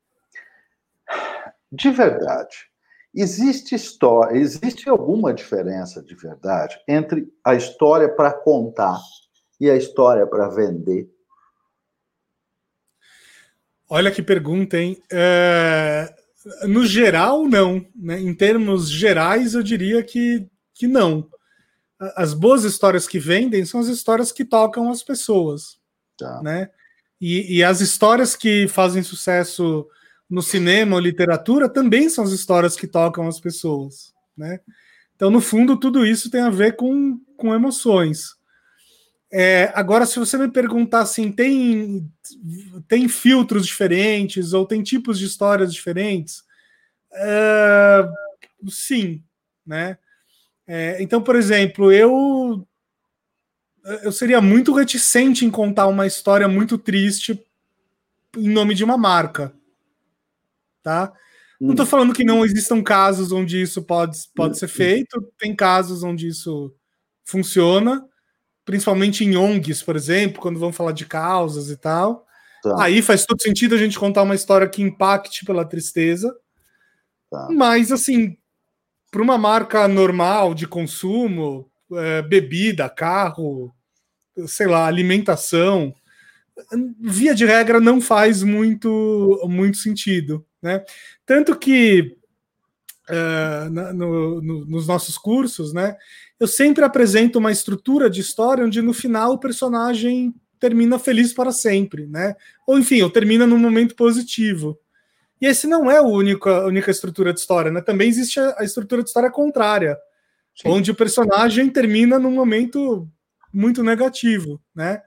[1.72, 2.69] De verdade,
[3.14, 9.00] Existe história, existe alguma diferença de verdade entre a história para contar
[9.60, 11.10] e a história para vender?
[13.90, 15.02] Olha que pergunta, hein?
[15.12, 16.14] É...
[16.68, 17.86] No geral, não.
[17.96, 18.20] Né?
[18.20, 21.28] Em termos gerais, eu diria que, que não.
[22.16, 25.80] As boas histórias que vendem são as histórias que tocam as pessoas.
[26.18, 26.42] Tá.
[26.42, 26.70] Né?
[27.20, 29.86] E, e as histórias que fazem sucesso
[30.30, 34.60] no cinema ou literatura também são as histórias que tocam as pessoas, né?
[35.16, 38.38] Então, no fundo, tudo isso tem a ver com, com emoções.
[39.32, 42.10] É, agora, se você me perguntar assim, tem,
[42.88, 46.44] tem filtros diferentes ou tem tipos de histórias diferentes?
[47.12, 48.08] É,
[48.70, 49.24] sim,
[49.66, 49.98] né?
[50.68, 52.66] É, então, por exemplo, eu
[54.04, 57.44] eu seria muito reticente em contar uma história muito triste
[58.38, 59.52] em nome de uma marca
[60.84, 61.12] tá?
[61.60, 61.90] Não estou hum.
[61.90, 66.74] falando que não existam casos onde isso pode, pode ser feito, tem casos onde isso
[67.26, 68.04] funciona,
[68.64, 72.26] principalmente em ONGs, por exemplo, quando vão falar de causas e tal.
[72.64, 72.84] Tá.
[72.84, 76.34] Aí faz todo sentido a gente contar uma história que impacte pela tristeza.
[77.30, 77.48] Tá.
[77.52, 78.38] Mas, assim,
[79.12, 83.74] para uma marca normal de consumo, é, bebida, carro,
[84.48, 85.94] sei lá, alimentação,
[87.00, 90.46] via de regra não faz muito, muito sentido.
[90.62, 90.84] Né?
[91.26, 92.18] Tanto que
[93.10, 95.96] uh, no, no, nos nossos cursos, né,
[96.40, 101.52] eu sempre apresento uma estrutura de história onde no final o personagem termina feliz para
[101.52, 102.36] sempre, né?
[102.68, 104.78] Ou enfim, ou termina num momento positivo.
[105.42, 107.82] E esse não é a única, única estrutura de história, né?
[107.82, 109.98] Também existe a, a estrutura de história contrária,
[110.56, 110.70] Sim.
[110.70, 113.08] onde o personagem termina num momento
[113.54, 115.02] muito negativo, né?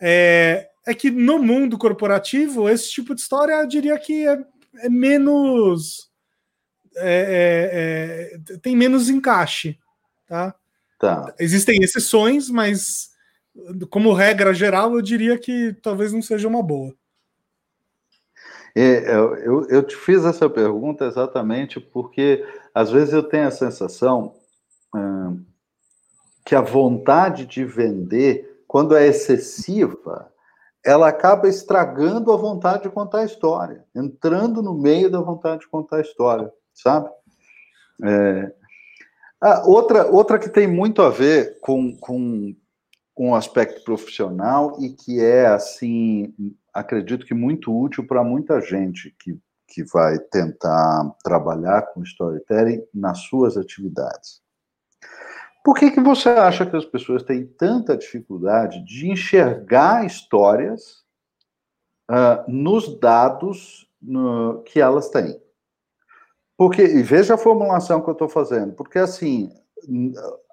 [0.00, 4.38] É, é que no mundo corporativo, esse tipo de história eu diria que é,
[4.78, 6.10] é menos.
[6.96, 9.78] É, é, é tem menos encaixe.
[10.26, 10.54] Tá?
[10.98, 11.34] tá?
[11.38, 13.10] Existem exceções, mas
[13.90, 16.94] como regra geral, eu diria que talvez não seja uma boa.
[18.76, 24.34] É, eu, eu te fiz essa pergunta exatamente porque às vezes eu tenho a sensação
[24.92, 25.44] hum,
[26.44, 30.28] que a vontade de vender, quando é excessiva,
[30.84, 35.68] ela acaba estragando a vontade de contar a história, entrando no meio da vontade de
[35.68, 37.08] contar a história, sabe?
[38.04, 38.52] É...
[39.40, 42.54] Ah, outra, outra que tem muito a ver com, com,
[43.14, 46.34] com o aspecto profissional e que é, assim,
[46.72, 53.20] acredito que muito útil para muita gente que, que vai tentar trabalhar com storytelling nas
[53.20, 54.43] suas atividades.
[55.64, 61.02] Por que, que você acha que as pessoas têm tanta dificuldade de enxergar histórias
[62.10, 65.40] uh, nos dados no, que elas têm?
[66.54, 69.50] Porque, e veja a formulação que eu estou fazendo, porque assim,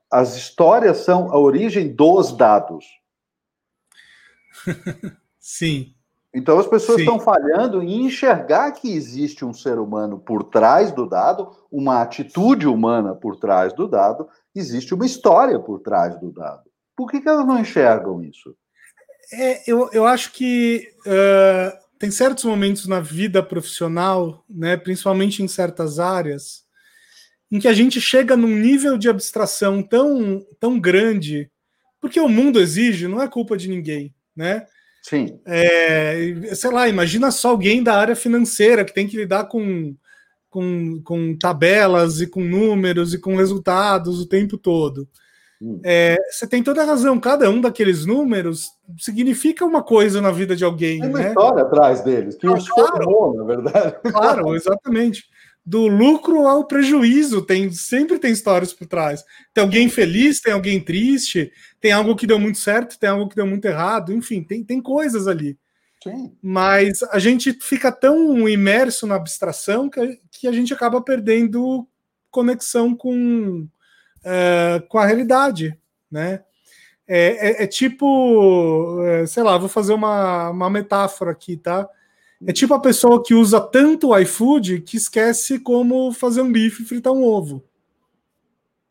[0.10, 2.86] as histórias são a origem dos dados.
[5.38, 5.93] Sim.
[6.34, 7.04] Então as pessoas Sim.
[7.04, 12.65] estão falhando em enxergar que existe um ser humano por trás do dado, uma atitude
[12.65, 16.63] humana por trás do dado, existe uma história por trás do dado.
[16.95, 18.55] Por que, que elas não enxergam isso?
[19.33, 25.47] É, eu, eu acho que uh, tem certos momentos na vida profissional, né, principalmente em
[25.47, 26.65] certas áreas,
[27.51, 31.49] em que a gente chega num nível de abstração tão, tão grande,
[31.99, 34.65] porque o mundo exige, não é culpa de ninguém, né?
[35.03, 35.39] Sim.
[35.45, 39.95] É, sei lá, imagina só alguém da área financeira que tem que lidar com
[40.51, 45.07] com, com tabelas e com números e com resultados o tempo todo.
[45.61, 45.79] Hum.
[45.83, 50.55] É, você tem toda a razão, cada um daqueles números significa uma coisa na vida
[50.55, 50.99] de alguém.
[50.99, 51.29] Tem uma né?
[51.29, 53.95] história atrás deles, que os claro, formou, na verdade.
[54.11, 55.23] Claro, exatamente.
[55.63, 59.23] Do lucro ao prejuízo, tem, sempre tem histórias por trás.
[59.53, 63.35] Tem alguém feliz, tem alguém triste, tem algo que deu muito certo, tem algo que
[63.35, 65.57] deu muito errado, enfim, tem, tem coisas ali.
[66.03, 66.35] Sim.
[66.41, 71.87] Mas a gente fica tão imerso na abstração que, que a gente acaba perdendo
[72.31, 73.67] conexão com,
[74.23, 75.77] é, com a realidade,
[76.09, 76.43] né?
[77.07, 81.87] É, é, é tipo, é, sei lá, vou fazer uma, uma metáfora aqui, tá?
[82.47, 86.81] É tipo a pessoa que usa tanto o iFood que esquece como fazer um bife
[86.81, 87.63] e fritar um ovo.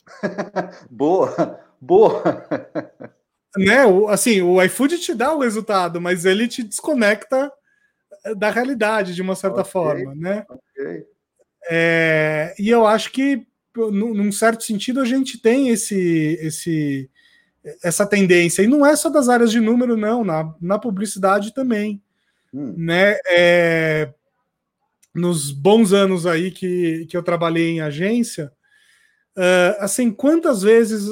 [0.90, 2.23] boa, boa.
[3.57, 3.85] Né?
[3.87, 7.51] O, assim, o iFood te dá o resultado, mas ele te desconecta
[8.25, 10.45] eh, da realidade de uma certa okay, forma, né?
[10.49, 11.05] Okay.
[11.71, 17.11] É, e eu acho que, num certo sentido, a gente tem esse, esse,
[17.83, 18.63] essa tendência.
[18.63, 22.03] E não é só das áreas de número, não, na, na publicidade também.
[22.53, 22.75] Hum.
[22.77, 23.17] Né?
[23.29, 24.13] É,
[25.15, 28.53] nos bons anos aí que, que eu trabalhei em agência,
[29.37, 31.09] uh, assim, quantas vezes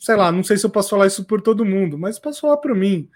[0.00, 2.56] sei lá, não sei se eu posso falar isso por todo mundo, mas posso falar
[2.56, 3.08] para mim.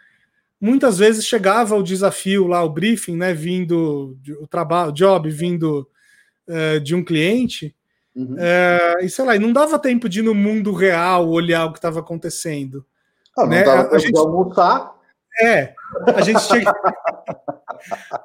[0.60, 5.88] Muitas vezes chegava o desafio lá, o briefing, né, vindo, o trabalho, o job vindo
[6.46, 7.74] uh, de um cliente,
[8.14, 8.34] uhum.
[8.34, 11.72] uh, e sei lá, e não dava tempo de ir no mundo real olhar o
[11.72, 12.84] que estava acontecendo.
[13.36, 13.64] Ah, né?
[13.64, 14.12] Não dava tempo gente...
[14.12, 14.94] de almoçar.
[15.40, 15.74] É,
[16.14, 16.72] a gente tinha,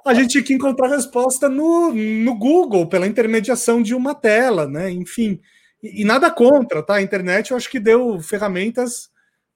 [0.05, 4.91] a gente tinha que encontrar resposta no, no Google, pela intermediação de uma tela, né?
[4.91, 5.39] Enfim.
[5.81, 6.95] E, e, nada contra, tá?
[6.95, 9.09] A internet eu acho que deu ferramentas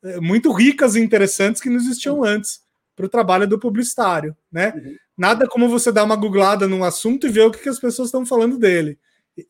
[0.04, 2.62] é, muito ricas e interessantes que não existiam antes
[2.96, 4.74] para o trabalho do publicitário, né?
[4.76, 4.96] Uhum.
[5.18, 8.08] Nada como você dar uma googlada num assunto e ver o que, que as pessoas
[8.08, 8.98] estão falando dele.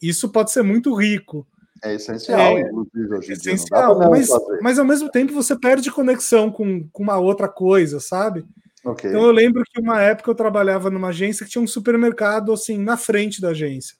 [0.01, 1.47] Isso pode ser muito rico.
[1.83, 4.29] É essencial, é, inclusive, hoje essencial, mas,
[4.61, 8.45] mas ao mesmo tempo você perde conexão com, com uma outra coisa, sabe?
[8.85, 9.09] Okay.
[9.09, 12.77] Então eu lembro que uma época eu trabalhava numa agência que tinha um supermercado assim
[12.77, 13.97] na frente da agência.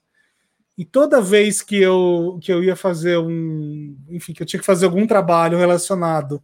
[0.76, 3.96] E toda vez que eu, que eu ia fazer um.
[4.08, 6.42] Enfim, que eu tinha que fazer algum trabalho relacionado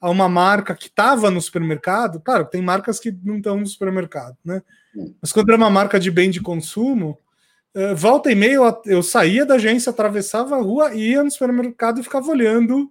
[0.00, 4.36] a uma marca que estava no supermercado, claro, tem marcas que não estão no supermercado,
[4.44, 4.62] né?
[5.20, 7.18] Mas quando era uma marca de bem de consumo,
[7.74, 12.00] Uh, volta e meia eu, eu saía da agência, atravessava a rua, ia no supermercado
[12.00, 12.90] e ficava olhando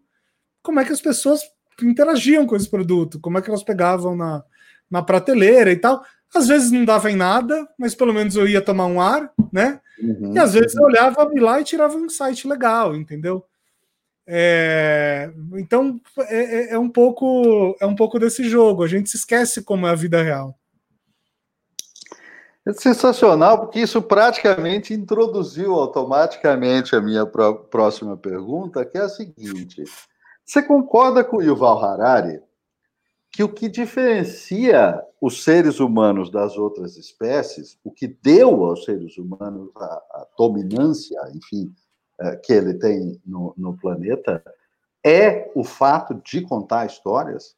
[0.62, 1.41] como é que as pessoas
[1.82, 4.43] interagiam com esse produto, como é que elas pegavam na,
[4.89, 6.04] na prateleira e tal.
[6.36, 9.80] Às vezes não dava em nada, mas pelo menos eu ia tomar um ar, né?
[10.02, 13.44] Uhum, e às vezes eu olhava lá e tirava um site legal, entendeu?
[14.30, 18.84] É, então é, é, é, um pouco é um pouco desse jogo.
[18.84, 20.58] A gente se esquece como é a vida real.
[22.68, 29.86] É sensacional, porque isso praticamente introduziu automaticamente a minha próxima pergunta, que é a seguinte:
[30.46, 32.42] você concorda com o Yuval Harari
[33.38, 39.15] que o que diferencia os seres humanos das outras espécies, o que deu aos seres
[39.15, 41.71] humanos a, a dominância, enfim,
[42.19, 44.43] é, que ele tem no, no planeta,
[45.06, 47.56] é o fato de contar histórias?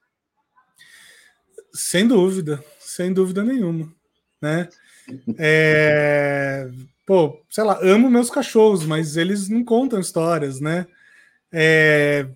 [1.73, 3.89] Sem dúvida, sem dúvida nenhuma,
[4.41, 4.67] né?
[5.37, 6.69] É,
[7.05, 10.85] pô, sei lá, amo meus cachorros, mas eles não contam histórias, né?
[11.53, 12.27] É,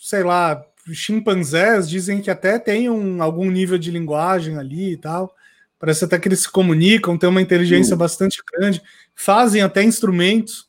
[0.00, 5.34] sei lá, chimpanzés dizem que até tem um, algum nível de linguagem ali e tal.
[5.78, 7.98] Parece até que eles se comunicam, têm uma inteligência uhum.
[7.98, 8.82] bastante grande,
[9.14, 10.68] fazem até instrumentos,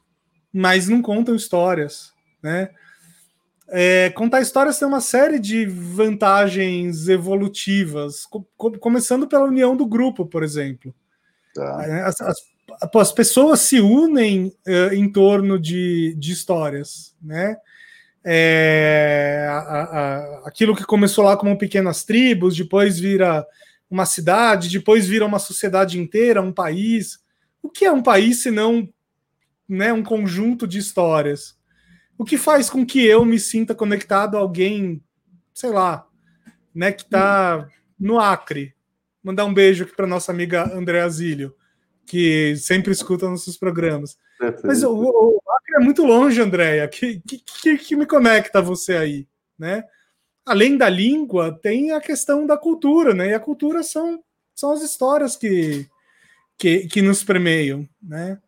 [0.52, 2.70] mas não contam histórias, né?
[3.70, 8.46] É, contar histórias tem uma série de vantagens evolutivas, co
[8.80, 10.94] começando pela união do grupo, por exemplo.
[11.56, 11.84] Tá.
[11.84, 12.38] É, as, as,
[12.96, 17.58] as, pessoas se unem uh, em torno de, de histórias, né?
[18.26, 23.46] É, a, a, aquilo que começou lá como pequenas tribos, depois vira
[23.90, 27.20] uma cidade, depois vira uma sociedade inteira, um país.
[27.62, 28.90] O que é um país se não
[29.68, 31.58] né, um conjunto de histórias?
[32.18, 35.02] O que faz com que eu me sinta conectado a alguém,
[35.54, 36.08] sei lá,
[36.74, 37.68] né, que está
[38.00, 38.74] no Acre?
[39.24, 41.56] Mandar um beijo aqui para nossa amiga Andréa Zílio,
[42.06, 44.18] que sempre escuta nossos programas.
[44.64, 46.88] Mas o, o, Acre é muito longe, Andréia.
[46.88, 49.28] Que, que, que, me conecta você aí,
[49.58, 49.84] né?
[50.46, 53.30] Além da língua, tem a questão da cultura, né?
[53.30, 54.22] E a cultura são,
[54.54, 55.88] são as histórias que,
[56.58, 58.40] que, que nos permeiam, né?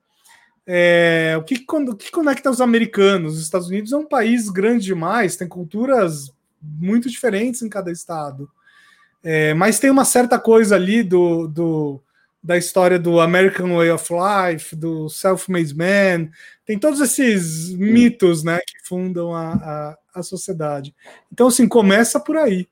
[0.68, 3.36] É, o que, que conecta os americanos?
[3.36, 6.32] Os Estados Unidos é um país grande demais, tem culturas
[6.62, 8.50] muito diferentes em cada estado.
[9.24, 12.02] É, mas tem uma certa coisa ali do, do,
[12.46, 16.30] da história do American Way of Life, do Self-Made Man,
[16.64, 20.96] tem todos esses mitos né, que fundam a, a, a sociedade.
[21.34, 22.68] Então, assim, começa por aí.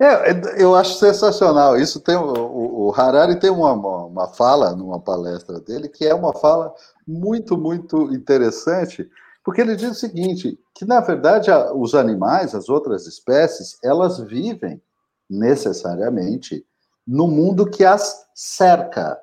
[0.00, 1.78] É, eu acho sensacional.
[1.78, 6.32] Isso tem o, o Harari tem uma, uma fala numa palestra dele que é uma
[6.32, 6.74] fala
[7.06, 9.08] muito, muito interessante,
[9.44, 14.82] porque ele diz o seguinte: que na verdade os animais, as outras espécies, elas vivem
[15.30, 16.64] necessariamente
[17.06, 19.18] no mundo que as cerca.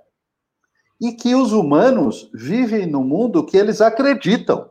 [1.01, 4.69] E que os humanos vivem no mundo que eles acreditam.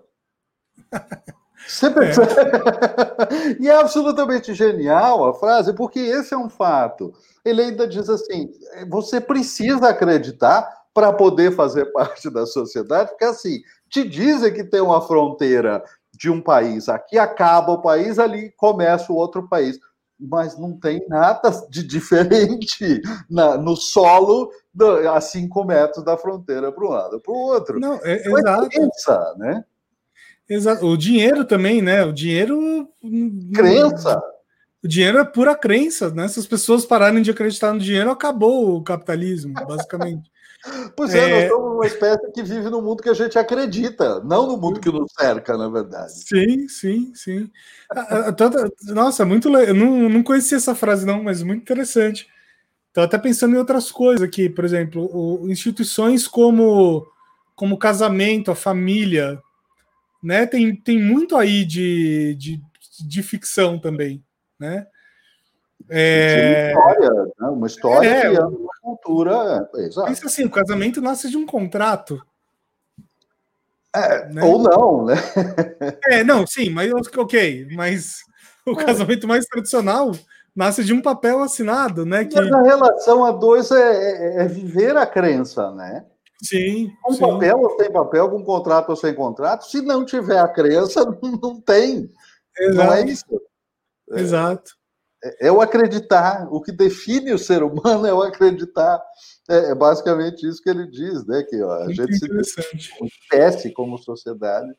[1.66, 2.30] Você percebe?
[2.30, 3.56] É.
[3.62, 7.12] e é absolutamente genial a frase, porque esse é um fato.
[7.44, 8.52] Ele ainda diz assim:
[8.88, 14.80] você precisa acreditar para poder fazer parte da sociedade, porque assim, te dizem que tem
[14.80, 15.82] uma fronteira
[16.14, 19.78] de um país, aqui acaba o país, ali começa o outro país
[20.22, 26.70] mas não tem nada de diferente na, no solo do, a 5 metros da fronteira
[26.70, 27.80] para um lado para o outro.
[27.80, 28.68] Não, é, exato.
[28.68, 29.64] Crença, né?
[30.48, 30.86] Exato.
[30.86, 32.04] O dinheiro também, né?
[32.04, 32.88] O dinheiro.
[33.54, 34.22] Crença.
[34.82, 36.26] O dinheiro é pura crença, né?
[36.28, 40.31] Se as pessoas pararem de acreditar no dinheiro, acabou o capitalismo, basicamente.
[40.96, 44.20] Pois é, é, nós somos uma espécie que vive no mundo que a gente acredita,
[44.20, 46.12] não no mundo que nos cerca, na verdade.
[46.12, 47.50] Sim, sim, sim.
[48.88, 49.68] Nossa, muito legal.
[49.68, 52.28] Eu não, não conhecia essa frase, não, mas muito interessante.
[52.88, 57.06] Estou até pensando em outras coisas aqui, por exemplo, o, instituições como,
[57.56, 59.40] como casamento, a família,
[60.22, 60.46] né?
[60.46, 62.62] Tem, tem muito aí de, de,
[63.00, 64.22] de ficção também,
[64.60, 64.86] né?
[65.94, 66.72] É...
[66.74, 67.48] Uma história, né?
[67.48, 69.68] uma história é, que é uma cultura.
[69.74, 70.08] É, exato.
[70.08, 72.20] Pensa assim, o casamento nasce de um contrato.
[73.94, 74.42] É, né?
[74.42, 75.14] Ou não, né?
[76.08, 78.20] É, não, sim, mas ok, mas
[78.66, 78.84] o é.
[78.84, 80.12] casamento mais tradicional
[80.56, 82.24] nasce de um papel assinado, né?
[82.24, 82.38] Que...
[82.38, 86.06] a relação a dois é, é, é, viver a crença, né?
[86.42, 86.90] Sim.
[87.02, 87.20] Com sim.
[87.20, 91.04] papel ou sem papel, com contrato ou sem contrato, se não tiver a crença,
[91.42, 92.10] não tem.
[92.58, 92.86] Exato.
[92.86, 93.24] Não é isso.
[94.10, 94.81] Exato.
[95.22, 96.48] É, é o acreditar.
[96.50, 99.02] O que define o ser humano é o acreditar.
[99.48, 101.42] É, é basicamente isso que ele diz, né?
[101.42, 102.26] Que ó, a Muito gente se
[103.04, 104.72] espécie, como sociedade,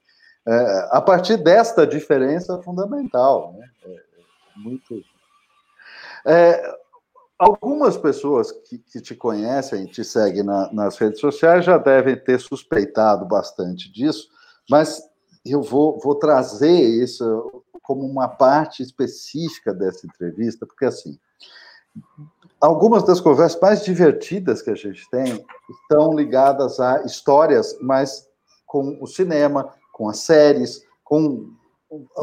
[0.48, 3.66] é, a partir desta diferença fundamental, né?
[3.86, 3.96] É,
[4.58, 5.02] muito.
[6.26, 6.76] É,
[7.38, 12.40] algumas pessoas que, que, te conhecem, te seguem na, nas redes sociais, já devem ter
[12.40, 14.30] suspeitado bastante disso,
[14.70, 15.02] mas
[15.46, 21.20] eu vou, vou trazer isso como uma parte específica dessa entrevista, porque assim,
[22.60, 28.26] algumas das conversas mais divertidas que a gente tem estão ligadas a histórias, mas
[28.66, 31.52] com o cinema, com as séries, com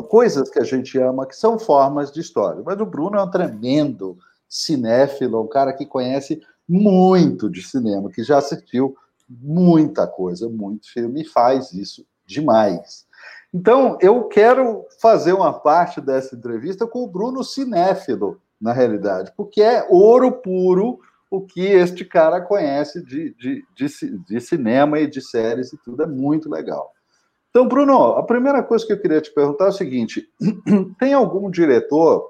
[0.08, 2.62] coisas que a gente ama, que são formas de história.
[2.64, 8.24] Mas o Bruno é um tremendo cinéfilo, um cara que conhece muito de cinema, que
[8.24, 8.96] já assistiu
[9.28, 13.06] muita coisa, muito filme, e faz isso demais.
[13.52, 19.62] Então, eu quero fazer uma parte dessa entrevista com o Bruno cinéfilo, na realidade, porque
[19.62, 25.22] é ouro puro o que este cara conhece de, de, de, de cinema e de
[25.22, 26.92] séries e tudo, é muito legal.
[27.48, 30.28] Então, Bruno, a primeira coisa que eu queria te perguntar é o seguinte:
[30.98, 32.29] tem algum diretor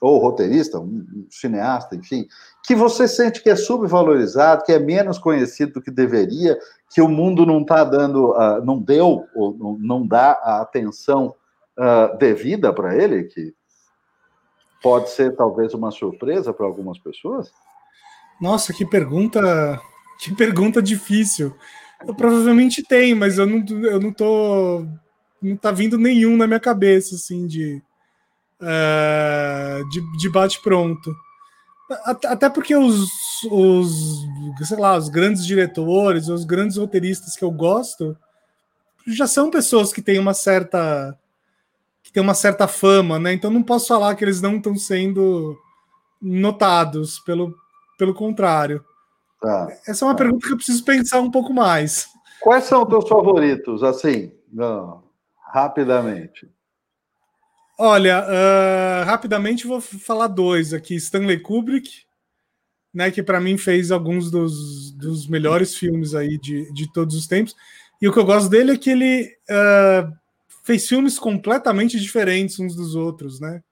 [0.00, 2.26] ou roteirista, um cineasta, enfim,
[2.64, 6.58] que você sente que é subvalorizado, que é menos conhecido do que deveria,
[6.92, 11.34] que o mundo não está dando, uh, não deu ou não dá a atenção
[11.78, 13.54] uh, devida para ele, que
[14.82, 17.52] pode ser talvez uma surpresa para algumas pessoas?
[18.40, 19.80] Nossa, que pergunta,
[20.18, 21.54] que pergunta difícil.
[22.06, 24.86] Eu provavelmente tem, mas eu não, eu não tô.
[25.42, 27.82] Não tá vindo nenhum na minha cabeça, assim, de.
[28.60, 31.14] Uh, de, de bate-pronto.
[32.04, 33.08] Até porque os,
[33.50, 34.26] os,
[34.62, 38.16] sei lá, os grandes diretores, os grandes roteiristas que eu gosto,
[39.06, 41.16] já são pessoas que têm uma certa
[42.02, 43.32] que têm uma certa fama, né?
[43.32, 45.56] Então não posso falar que eles não estão sendo
[46.20, 47.54] notados, pelo,
[47.98, 48.84] pelo contrário.
[49.40, 49.68] Tá.
[49.86, 50.24] Essa é uma tá.
[50.24, 52.08] pergunta que eu preciso pensar um pouco mais.
[52.40, 55.04] Quais são os teus favoritos, assim, não,
[55.52, 56.50] rapidamente?
[57.82, 60.96] Olha, uh, rapidamente vou falar dois aqui.
[60.96, 62.02] Stanley Kubrick,
[62.92, 67.26] né, que para mim fez alguns dos, dos melhores filmes aí de, de todos os
[67.26, 67.56] tempos.
[67.98, 70.12] E o que eu gosto dele é que ele uh,
[70.62, 73.62] fez filmes completamente diferentes uns dos outros, né?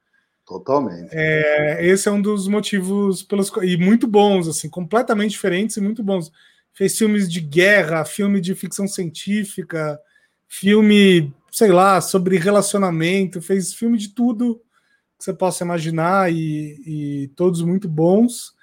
[0.46, 1.11] Totalmente.
[1.12, 6.02] É, esse é um dos motivos pelos e muito bons, assim, completamente diferentes e muito
[6.02, 6.32] bons.
[6.72, 10.00] Fez filmes de guerra, filme de ficção científica,
[10.49, 14.61] filme, sei lá, sobre relacionamento, fez filme de tudo
[15.18, 18.57] que você possa imaginar e, e todos muito bons.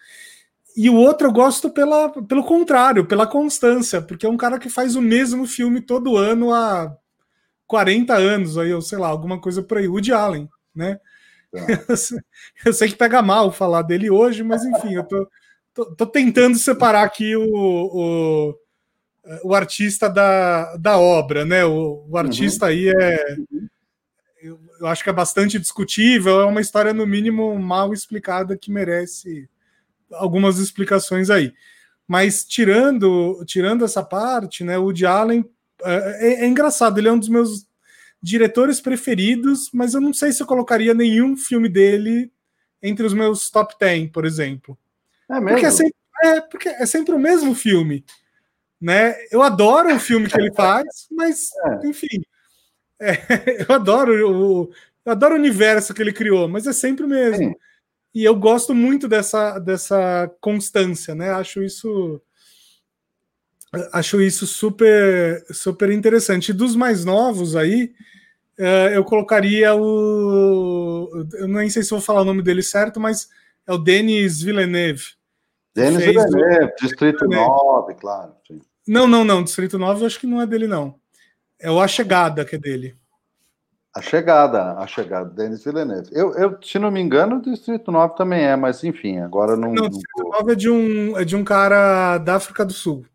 [0.76, 4.70] E o outro eu gosto pela, pelo contrário, pela constância, porque é um cara que
[4.70, 6.94] faz o mesmo filme todo ano há
[7.68, 9.88] 40 anos, aí, ou sei lá, alguma coisa por aí.
[9.88, 11.00] Woody Allen, né?
[12.66, 15.28] eu sei que pega mal falar dele hoje, mas enfim, eu tô,
[15.74, 18.54] tô, tô tentando separar aqui o, o,
[19.44, 21.66] o, artista da, da obra, né?
[21.66, 22.72] O, o artista uhum.
[22.72, 23.38] aí é.
[24.42, 28.72] Eu, eu acho que é bastante discutível, é uma história, no mínimo, mal explicada que
[28.72, 29.50] merece
[30.12, 31.54] algumas explicações aí.
[32.08, 35.44] Mas tirando, tirando essa parte, né, o Woody Allen
[35.84, 37.68] é, é, é engraçado, ele é um dos meus
[38.22, 42.32] diretores preferidos, mas eu não sei se eu colocaria nenhum filme dele
[42.82, 44.78] entre os meus top 10, por exemplo.
[45.30, 45.50] É mesmo?
[45.50, 48.06] Porque é sempre, é, porque é sempre o mesmo filme.
[48.86, 49.16] Né?
[49.32, 51.88] Eu adoro o filme que ele faz, mas, é.
[51.88, 52.22] enfim,
[53.02, 53.18] é,
[53.68, 54.72] eu adoro o,
[55.04, 57.50] eu adoro o universo que ele criou, mas é sempre o mesmo.
[57.50, 57.56] Sim.
[58.14, 61.32] E eu gosto muito dessa, dessa constância, né?
[61.32, 62.22] Acho isso
[63.92, 66.50] acho isso super super interessante.
[66.50, 67.92] E dos mais novos aí,
[68.60, 71.26] uh, eu colocaria o.
[71.34, 73.28] Eu nem sei se vou falar o nome dele certo, mas
[73.66, 75.16] é o Denis Villeneuve.
[75.74, 76.76] Denis Villeneuve, o...
[76.80, 78.36] Distrito 9, claro.
[78.48, 78.62] Sim.
[78.88, 79.44] Não, não, não.
[79.44, 80.96] Distrito 9 eu acho que não é dele, não.
[81.60, 82.96] É o A Chegada que é dele.
[83.96, 86.10] A Chegada, A Chegada, Denis Villeneuve.
[86.12, 89.74] Eu, eu, se não me engano, o Distrito 9 também é, mas enfim, agora não.
[89.74, 90.32] Não, o Distrito não...
[90.32, 93.06] 9 é de, um, é de um cara da África do Sul.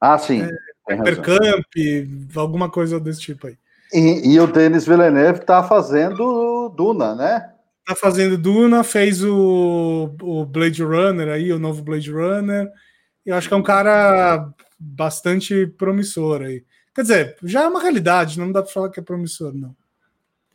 [0.00, 0.42] Ah, sim.
[0.88, 3.56] É, alguma coisa desse tipo aí.
[3.92, 7.50] E, e o Denis Villeneuve está fazendo Duna, né?
[7.86, 12.68] Tá fazendo Duna, fez o, o Blade Runner aí, o novo Blade Runner.
[13.24, 16.64] Eu acho que é um cara bastante promissor aí.
[16.94, 19.74] Quer dizer, já é uma realidade, não dá para falar que é promissor, não.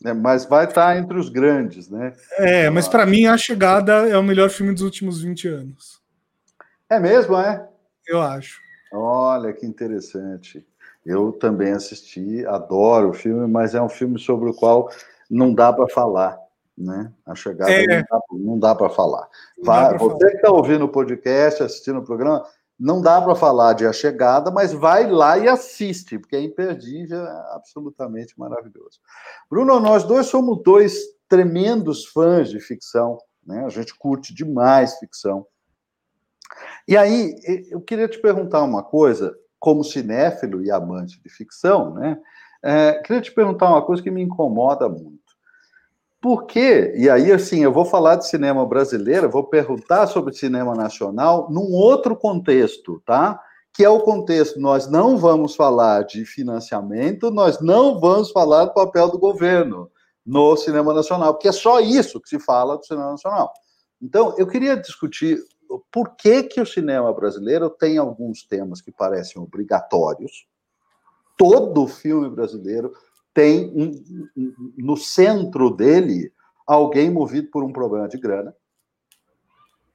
[0.03, 2.13] É, mas vai estar tá entre os grandes, né?
[2.37, 6.01] É, mas para mim A Chegada é o melhor filme dos últimos 20 anos.
[6.89, 7.67] É mesmo, é?
[8.07, 8.59] Eu acho.
[8.91, 10.65] Olha que interessante.
[11.05, 14.89] Eu também assisti, adoro o filme, mas é um filme sobre o qual
[15.29, 16.37] não dá para falar,
[16.77, 17.11] né?
[17.25, 18.03] A chegada é.
[18.31, 19.27] não dá, dá para falar.
[19.63, 20.31] Vai, você falar.
[20.31, 22.43] que está ouvindo o podcast, assistindo o programa,
[22.79, 27.25] não dá para falar de A Chegada, mas vai lá e assiste, porque é imperdível,
[27.25, 28.99] é absolutamente maravilhoso.
[29.49, 30.95] Bruno, nós dois somos dois
[31.27, 33.63] tremendos fãs de ficção né?
[33.63, 35.45] A gente curte demais ficção.
[36.87, 37.35] E aí,
[37.69, 42.19] eu queria te perguntar uma coisa, como cinéfilo e amante de ficção, né?
[42.63, 45.24] É, queria te perguntar uma coisa que me incomoda muito.
[46.25, 46.91] Por quê?
[46.97, 51.71] E aí, assim, eu vou falar de cinema brasileiro, vou perguntar sobre cinema nacional num
[51.71, 53.39] outro contexto, tá?
[53.71, 58.73] Que é o contexto, nós não vamos falar de financiamento, nós não vamos falar do
[58.73, 59.87] papel do governo
[60.25, 63.53] no cinema nacional, porque é só isso que se fala do cinema nacional.
[64.01, 65.37] Então, eu queria discutir
[65.91, 70.47] por que, que o cinema brasileiro tem alguns temas que parecem obrigatórios.
[71.37, 72.93] Todo filme brasileiro
[73.35, 76.31] tem um, um, no centro dele
[76.65, 78.55] alguém movido por um problema de grana.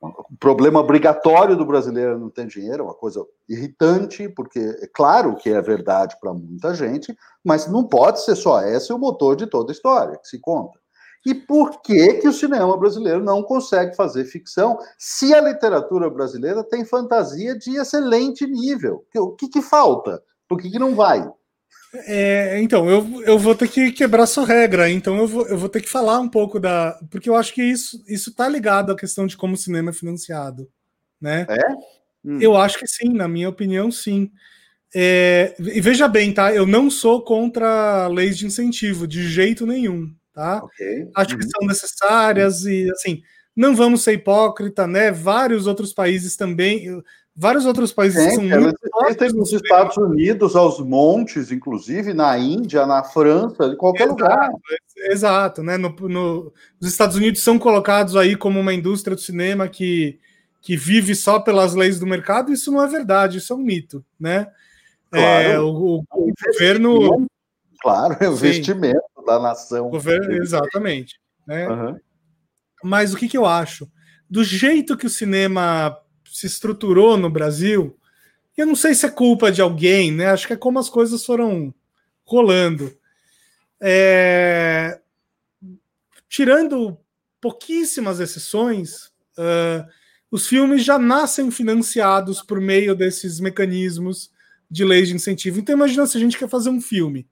[0.01, 5.37] O problema obrigatório do brasileiro não ter dinheiro, é uma coisa irritante, porque é claro
[5.37, 9.47] que é verdade para muita gente, mas não pode ser só esse o motor de
[9.47, 10.79] toda a história que se conta.
[11.25, 16.65] E por que, que o cinema brasileiro não consegue fazer ficção se a literatura brasileira
[16.65, 19.05] tem fantasia de excelente nível?
[19.15, 20.23] O que, que falta?
[20.49, 21.31] Por que, que não vai?
[21.93, 25.69] É, então, eu, eu vou ter que quebrar sua regra, então eu vou, eu vou
[25.69, 26.99] ter que falar um pouco da.
[27.11, 29.93] Porque eu acho que isso isso tá ligado à questão de como o cinema é
[29.93, 30.71] financiado.
[31.21, 31.47] Né?
[31.49, 31.73] É?
[32.25, 32.39] Hum.
[32.41, 34.31] Eu acho que sim, na minha opinião, sim.
[34.95, 36.55] É, e veja bem, tá?
[36.55, 40.65] Eu não sou contra leis de incentivo, de jeito nenhum tá?
[40.65, 41.09] Okay.
[41.15, 41.51] Acho que uhum.
[41.51, 43.23] são necessárias e assim,
[43.55, 45.11] não vamos ser hipócrita, né?
[45.11, 47.03] Vários outros países também,
[47.35, 52.87] vários outros países Sim, são muito existem nos Estados Unidos, aos montes, inclusive na Índia,
[52.87, 54.51] na França, em qualquer exato, lugar.
[54.97, 55.77] Exato, né?
[55.77, 60.19] No, no, os Estados Unidos são colocados aí como uma indústria do cinema que,
[60.61, 62.53] que vive só pelas leis do mercado.
[62.53, 64.49] Isso não é verdade, isso é um mito, né?
[65.11, 65.49] Claro.
[65.49, 67.27] É, o, o, o governo
[67.81, 69.25] Claro, é investimento Sim.
[69.25, 69.91] da nação.
[69.91, 71.19] Governo, exatamente.
[71.47, 71.67] Né?
[71.69, 71.99] Uhum.
[72.85, 73.91] Mas o que, que eu acho?
[74.29, 75.97] Do jeito que o cinema
[76.41, 77.99] se estruturou no Brasil,
[78.57, 80.27] eu não sei se é culpa de alguém, né?
[80.27, 81.75] Acho que é como as coisas foram
[82.25, 82.97] rolando.
[83.81, 84.99] É...
[86.29, 86.97] Tirando
[87.41, 89.87] pouquíssimas exceções, uh,
[90.31, 94.31] os filmes já nascem financiados por meio desses mecanismos
[94.71, 95.59] de leis de incentivo.
[95.59, 97.29] Então, imagina se a gente quer fazer um filme.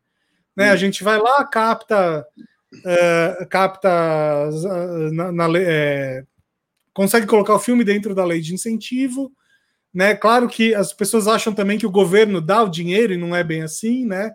[0.57, 0.71] Né?
[0.71, 2.27] A gente vai lá, capta,
[2.85, 3.89] é, capta
[5.13, 6.25] na, na é,
[6.99, 9.31] consegue colocar o filme dentro da lei de incentivo.
[9.95, 10.17] Né?
[10.17, 13.45] Claro que as pessoas acham também que o governo dá o dinheiro e não é
[13.45, 14.33] bem assim, né?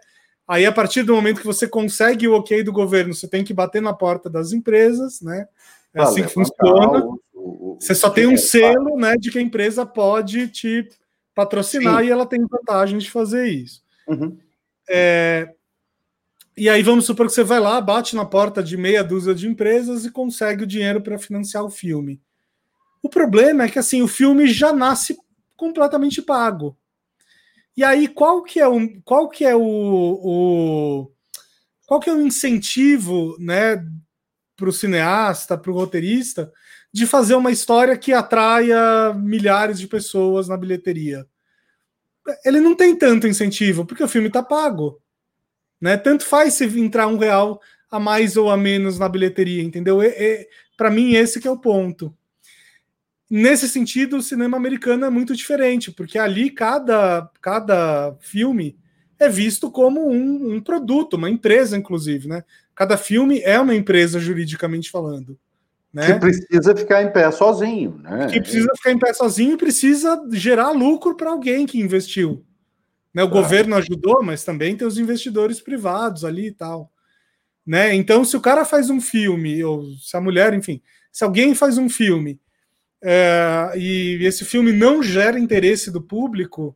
[0.48, 3.54] Aí, a partir do momento que você consegue o ok do governo, você tem que
[3.54, 5.46] bater na porta das empresas, né?
[5.94, 7.06] É assim que funciona.
[7.06, 10.88] O, o, você só tem um selo, né, de que a empresa pode te
[11.36, 12.08] patrocinar Sim.
[12.08, 13.84] e ela tem vantagens de fazer isso.
[14.08, 14.38] Uhum.
[14.90, 15.50] É,
[16.56, 19.48] e aí vamos supor que você vai lá, bate na porta de meia dúzia de
[19.48, 22.22] empresas e consegue o dinheiro para financiar o filme.
[23.04, 25.18] O problema é que assim o filme já nasce
[25.58, 26.78] completamente pago.
[27.76, 31.12] E aí qual que é o qual que é o, o
[31.86, 33.86] qual que é o incentivo, né,
[34.56, 36.52] para o cineasta, para o roteirista,
[36.94, 41.28] de fazer uma história que atraia milhares de pessoas na bilheteria?
[42.46, 45.02] Ele não tem tanto incentivo porque o filme está pago.
[45.82, 45.98] Né?
[45.98, 47.60] Tanto faz se entrar um real
[47.92, 50.00] a mais ou a menos na bilheteria, entendeu?
[50.78, 52.16] Para mim, esse é o ponto.
[53.36, 58.78] Nesse sentido, o cinema americano é muito diferente, porque ali cada, cada filme
[59.18, 62.44] é visto como um, um produto, uma empresa, inclusive, né?
[62.76, 65.36] Cada filme é uma empresa juridicamente falando.
[65.92, 66.14] Né?
[66.14, 68.28] Que precisa ficar em pé sozinho, né?
[68.28, 72.46] Que precisa ficar em pé sozinho e precisa gerar lucro para alguém que investiu.
[73.12, 73.24] Né?
[73.24, 76.92] O governo ajudou, mas também tem os investidores privados ali e tal.
[77.66, 77.96] Né?
[77.96, 81.80] Então, se o cara faz um filme, ou se a mulher, enfim, se alguém faz
[81.80, 82.40] um filme
[83.06, 86.76] é, e esse filme não gera interesse do público,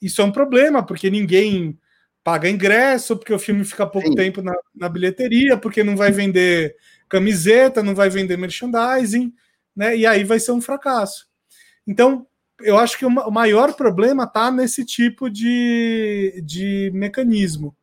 [0.00, 1.76] isso é um problema, porque ninguém
[2.22, 4.14] paga ingresso, porque o filme fica pouco Sim.
[4.14, 6.76] tempo na, na, bilheteria, porque não vai vender
[7.08, 9.34] camiseta, não vai vender merchandising,
[9.74, 9.96] né?
[9.96, 11.26] E aí vai ser um fracasso.
[11.84, 12.24] Então,
[12.60, 17.74] eu acho que o maior problema está nesse tipo de, de mecanismo.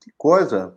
[0.00, 0.76] Que coisa!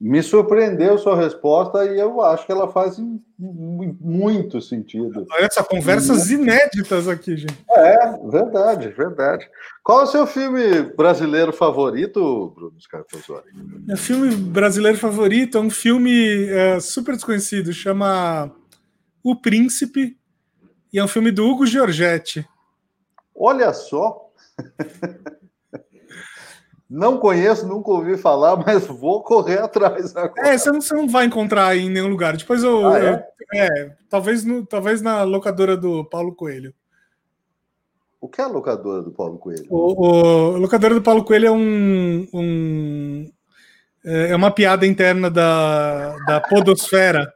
[0.00, 2.96] Me surpreendeu sua resposta e eu acho que ela faz
[3.38, 5.24] muito sentido.
[5.30, 7.64] Olha só, conversas inéditas aqui, gente.
[7.70, 9.48] É, verdade, verdade.
[9.84, 13.46] Qual é o seu filme brasileiro favorito, Bruno Scarpazori?
[13.86, 18.50] Meu filme brasileiro favorito é um filme é, super desconhecido, chama
[19.22, 20.18] O Príncipe,
[20.92, 22.46] e é um filme do Hugo Giorgetti.
[23.34, 24.30] Olha só!
[26.94, 30.48] Não conheço, nunca ouvi falar, mas vou correr atrás agora.
[30.48, 32.36] É, você não, você não vai encontrar em nenhum lugar.
[32.36, 32.88] Depois eu.
[32.88, 33.12] Ah, é?
[33.12, 33.96] eu é?
[34.08, 36.72] talvez, no, talvez na locadora do Paulo Coelho.
[38.20, 39.66] O que é a locadora do Paulo Coelho?
[39.68, 43.30] O, o a locadora do Paulo Coelho é um, um
[44.04, 47.34] é, é uma piada interna da, da Podosfera.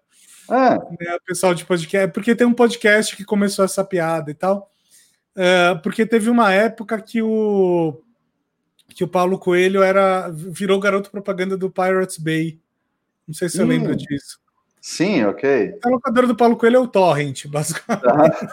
[0.48, 0.78] Ah.
[1.00, 2.12] Né, o pessoal de podcast.
[2.12, 4.70] Porque tem um podcast que começou essa piada e tal.
[5.36, 8.00] É, porque teve uma época que o
[8.94, 12.58] que o Paulo Coelho era virou garoto propaganda do Pirates Bay.
[13.26, 13.68] Não sei se você hum.
[13.68, 14.38] lembra disso.
[14.80, 15.78] Sim, ok.
[15.84, 18.48] A locadora do Paulo Coelho é o Torrent, basicamente.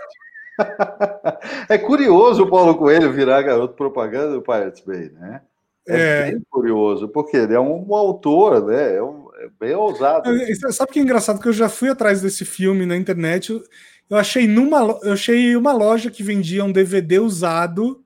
[1.70, 5.42] é curioso o Paulo Coelho virar garoto propaganda do Pirates Bay, né?
[5.88, 8.96] É, é, bem curioso, porque ele é um, um autor, né?
[8.96, 10.30] É, um, é, bem ousado.
[10.74, 11.40] Sabe o que é engraçado?
[11.40, 13.52] Que eu já fui atrás desse filme na internet.
[13.52, 13.64] Eu,
[14.10, 18.04] eu achei numa eu achei uma loja que vendia um DVD usado.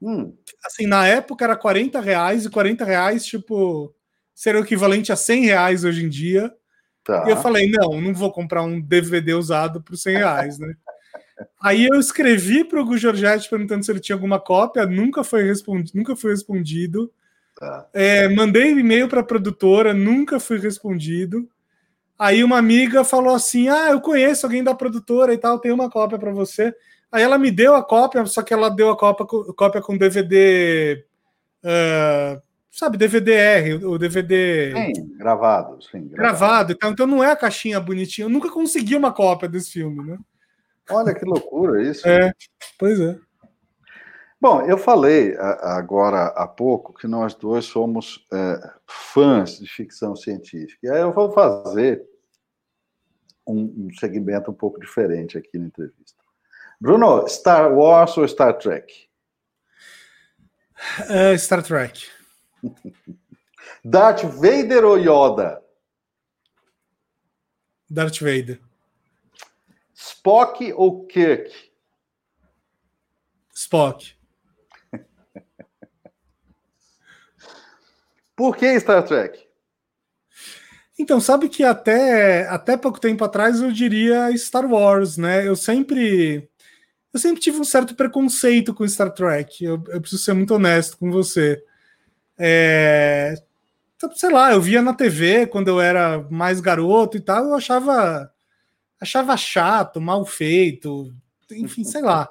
[0.00, 0.32] Hum.
[0.64, 3.94] Assim, na época era 40 reais, e 40 reais, tipo,
[4.34, 6.52] seria o equivalente a 100 reais hoje em dia.
[7.04, 7.24] Tá.
[7.26, 10.74] E eu falei, não, não vou comprar um DVD usado por 100 reais, né?
[11.62, 15.44] Aí eu escrevi para o Hugo Giorgetti perguntando se ele tinha alguma cópia, nunca foi
[15.44, 17.12] respondido, nunca foi respondido.
[17.56, 17.88] Tá.
[17.92, 21.48] É, mandei um e-mail para a produtora, nunca fui respondido.
[22.18, 25.90] Aí uma amiga falou assim: Ah, eu conheço alguém da produtora e tal, tem uma
[25.90, 26.74] cópia para você.
[27.10, 31.04] Aí ela me deu a cópia, só que ela deu a cópia, cópia com DVD.
[31.64, 32.40] Uh,
[32.70, 34.72] sabe, DVD-R, o DVD.
[34.74, 36.08] Sim, gravado, sim.
[36.08, 36.16] Gravado.
[36.16, 36.72] gravado.
[36.72, 38.26] Então, então não é a caixinha bonitinha.
[38.26, 40.18] Eu nunca consegui uma cópia desse filme, né?
[40.90, 42.06] Olha que loucura isso.
[42.06, 42.32] É,
[42.78, 43.18] pois é.
[44.40, 50.78] Bom, eu falei agora há pouco que nós dois somos é, fãs de ficção científica.
[50.86, 52.06] E aí eu vou fazer
[53.44, 56.17] um, um segmento um pouco diferente aqui na entrevista.
[56.80, 59.08] Bruno, Star Wars ou Star Trek?
[61.10, 62.06] Uh, Star Trek.
[63.84, 65.60] Darth Vader ou Yoda?
[67.90, 68.60] Darth Vader.
[69.94, 71.50] Spock ou Kirk?
[73.52, 74.14] Spock.
[78.36, 79.48] Por que Star Trek?
[80.96, 85.46] Então, sabe que até, até pouco tempo atrás eu diria Star Wars, né?
[85.46, 86.47] Eu sempre
[87.12, 89.64] eu sempre tive um certo preconceito com Star Trek.
[89.64, 91.62] Eu, eu preciso ser muito honesto com você.
[92.38, 93.34] É,
[94.14, 98.30] sei lá, eu via na TV quando eu era mais garoto e tal, eu achava
[99.00, 101.12] achava chato, mal feito,
[101.50, 102.28] enfim, sei lá.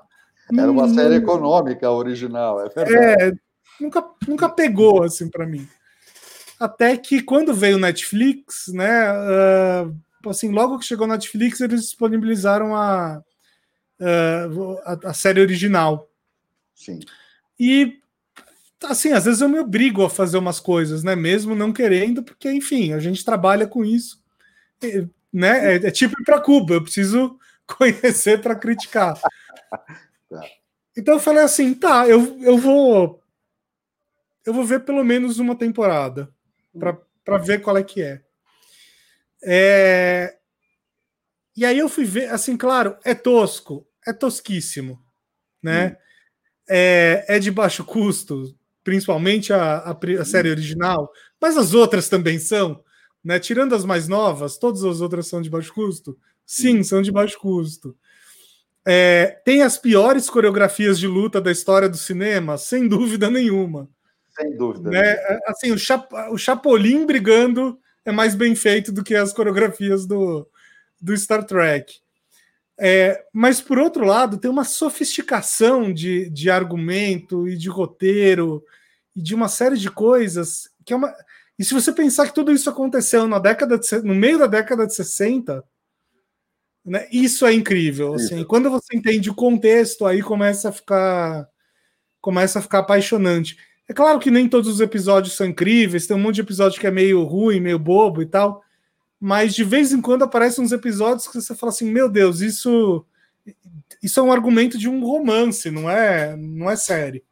[0.57, 2.95] Era uma série econômica original, é verdade.
[2.95, 3.31] É,
[3.81, 5.67] nunca, nunca pegou assim para mim.
[6.57, 11.81] Até que quando veio o Netflix, né, uh, assim, logo que chegou o Netflix, eles
[11.81, 13.21] disponibilizaram a,
[13.99, 16.09] uh, a, a, série original.
[16.75, 16.99] Sim.
[17.59, 17.99] E
[18.83, 22.51] assim, às vezes eu me obrigo a fazer umas coisas, né, mesmo não querendo, porque
[22.51, 24.21] enfim, a gente trabalha com isso
[25.31, 25.75] né?
[25.75, 27.37] É, é tipo ir para Cuba, eu preciso
[27.67, 29.19] conhecer para criticar.
[30.29, 30.43] Tá.
[30.97, 33.23] Então eu falei assim, tá, eu, eu vou
[34.45, 36.29] eu vou ver pelo menos uma temporada
[37.23, 38.21] para ver qual é que é.
[39.41, 40.36] é.
[41.57, 45.01] E aí eu fui ver, assim, claro, é tosco, é tosquíssimo,
[45.61, 45.87] né?
[45.87, 45.95] Hum.
[46.69, 52.37] É, é de baixo custo, principalmente a, a, a série original, mas as outras também
[52.37, 52.83] são.
[53.23, 53.39] Né?
[53.39, 56.15] Tirando as mais novas, todas as outras são de baixo custo?
[56.45, 57.97] Sim, são de baixo custo.
[58.85, 62.57] É, tem as piores coreografias de luta da história do cinema?
[62.57, 63.89] Sem dúvida nenhuma.
[64.29, 64.91] Sem dúvida.
[64.91, 65.09] Né?
[65.09, 70.05] É, assim, o, Chap o Chapolin brigando é mais bem feito do que as coreografias
[70.05, 70.47] do,
[71.01, 71.99] do Star Trek.
[72.79, 78.63] É, mas, por outro lado, tem uma sofisticação de, de argumento e de roteiro
[79.15, 81.13] e de uma série de coisas que é uma.
[81.59, 84.87] E se você pensar que tudo isso aconteceu na década de, no meio da década
[84.87, 85.63] de 60,
[86.85, 88.13] né, isso é incrível.
[88.13, 91.49] Assim, quando você entende o contexto, aí começa a ficar
[92.21, 93.57] começa a ficar apaixonante.
[93.87, 96.87] É claro que nem todos os episódios são incríveis, tem um monte de episódio que
[96.87, 98.61] é meio ruim, meio bobo e tal,
[99.19, 103.05] mas de vez em quando aparecem uns episódios que você fala assim: meu Deus, isso
[104.01, 107.23] isso é um argumento de um romance, não é, não é série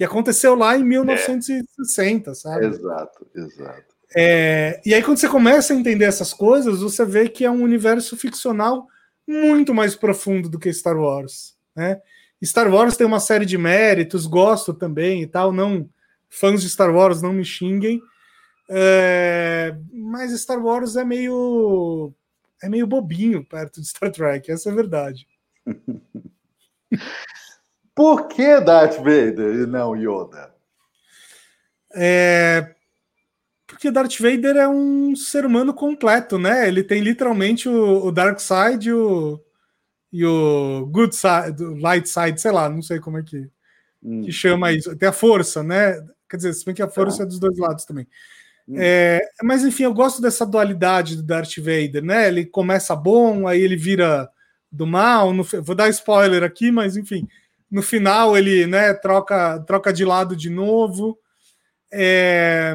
[0.00, 2.34] que aconteceu lá em 1960, é.
[2.34, 2.64] sabe?
[2.68, 3.84] Exato, exato.
[4.16, 7.62] É, e aí, quando você começa a entender essas coisas, você vê que é um
[7.62, 8.86] universo ficcional
[9.28, 11.54] muito mais profundo do que Star Wars.
[11.76, 12.00] Né?
[12.42, 15.52] Star Wars tem uma série de méritos, gosto também e tal.
[15.52, 15.86] Não
[16.30, 18.00] fãs de Star Wars não me xinguem,
[18.72, 22.14] é, mas Star Wars é meio
[22.62, 25.26] é meio bobinho perto de Star Trek, essa é a verdade.
[27.92, 30.54] Por que Darth Vader e não Yoda?
[31.92, 32.76] É,
[33.66, 36.68] porque Darth Vader é um ser humano completo, né?
[36.68, 39.44] Ele tem literalmente o, o Dark Side e o,
[40.12, 43.50] e o Good Side, o Light Side, sei lá, não sei como é que,
[44.00, 44.22] hum.
[44.22, 44.96] que chama isso.
[44.96, 46.00] Tem a força, né?
[46.28, 48.06] Quer dizer, se bem que a força é, é dos dois lados também.
[48.76, 52.28] É, mas enfim, eu gosto dessa dualidade do Darth Vader, né?
[52.28, 54.28] Ele começa bom, aí ele vira
[54.70, 55.32] do mal.
[55.32, 57.26] No, vou dar spoiler aqui, mas enfim,
[57.70, 61.18] no final ele né, troca, troca de lado de novo.
[61.92, 62.74] É,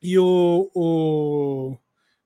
[0.00, 1.76] e o, o,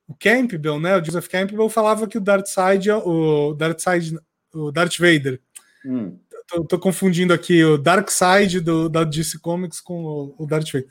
[0.07, 4.19] o, Campbell, né, o Joseph Campbell, falava que o Darth Side, o Darth Side,
[4.53, 5.41] o Darth Vader.
[5.85, 6.19] Hum.
[6.47, 10.71] Tô, tô, confundindo aqui o Dark Side do, da DC Comics com o, o Darth
[10.71, 10.89] Vader.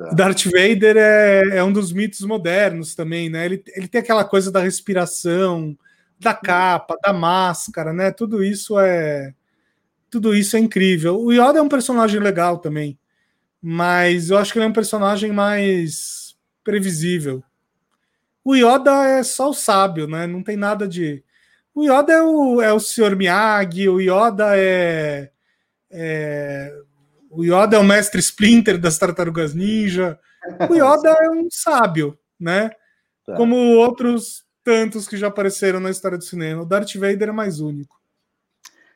[0.00, 0.14] Tá.
[0.14, 3.44] Darth Vader é, é um dos mitos modernos também, né?
[3.44, 5.76] Ele, ele tem aquela coisa da respiração,
[6.18, 8.10] da capa, da máscara, né?
[8.10, 9.34] Tudo isso é
[10.10, 11.20] tudo isso é incrível.
[11.20, 12.98] O Yoda é um personagem legal também,
[13.60, 16.34] mas eu acho que ele é um personagem mais
[16.64, 17.44] previsível.
[18.42, 20.26] O Yoda é só o sábio, né?
[20.26, 21.22] Não tem nada de.
[21.74, 23.14] O Yoda é o, é o Sr.
[23.14, 25.30] Miyagi, o Yoda é,
[25.90, 26.74] é.
[27.30, 30.18] O Yoda é o mestre Splinter das Tartarugas Ninja.
[30.68, 32.70] O Yoda é um sábio, né?
[33.24, 33.36] Tá.
[33.36, 36.62] Como outros tantos que já apareceram na história do cinema.
[36.62, 37.98] O Darth Vader é mais único.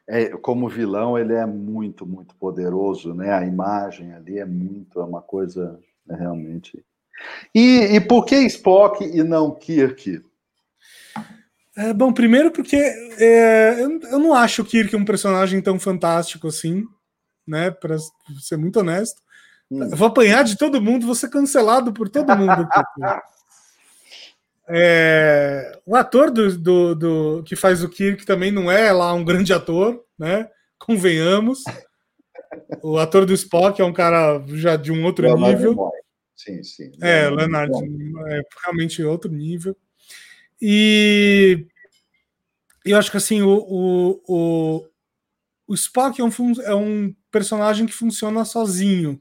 [0.06, 3.32] É, como vilão, ele é muito, muito poderoso, né?
[3.32, 5.80] A imagem ali é muito, é uma coisa
[6.10, 6.84] é realmente.
[7.54, 10.22] E, e por que Spock e não Kirk?
[11.76, 16.48] É, bom, primeiro porque é, eu, eu não acho o Kirk um personagem tão fantástico
[16.48, 16.84] assim,
[17.46, 17.70] né?
[17.70, 17.96] Para
[18.40, 19.22] ser muito honesto.
[19.70, 19.82] Hum.
[19.82, 22.68] Eu vou apanhar de todo mundo, vou ser cancelado por todo mundo.
[24.66, 29.22] É, o ator do, do, do, que faz o Kirk também não é lá um
[29.22, 30.48] grande ator, né?
[30.78, 31.62] Convenhamos.
[32.82, 35.90] O ator do Spock é um cara já de um outro Leonardo nível.
[36.34, 36.92] Sim, sim.
[37.02, 37.78] É, Leonardo
[38.26, 39.76] é realmente outro nível.
[40.60, 41.66] E
[42.84, 44.88] eu acho que assim, o, o, o,
[45.68, 46.30] o Spock é um,
[46.62, 49.20] é um personagem que funciona sozinho,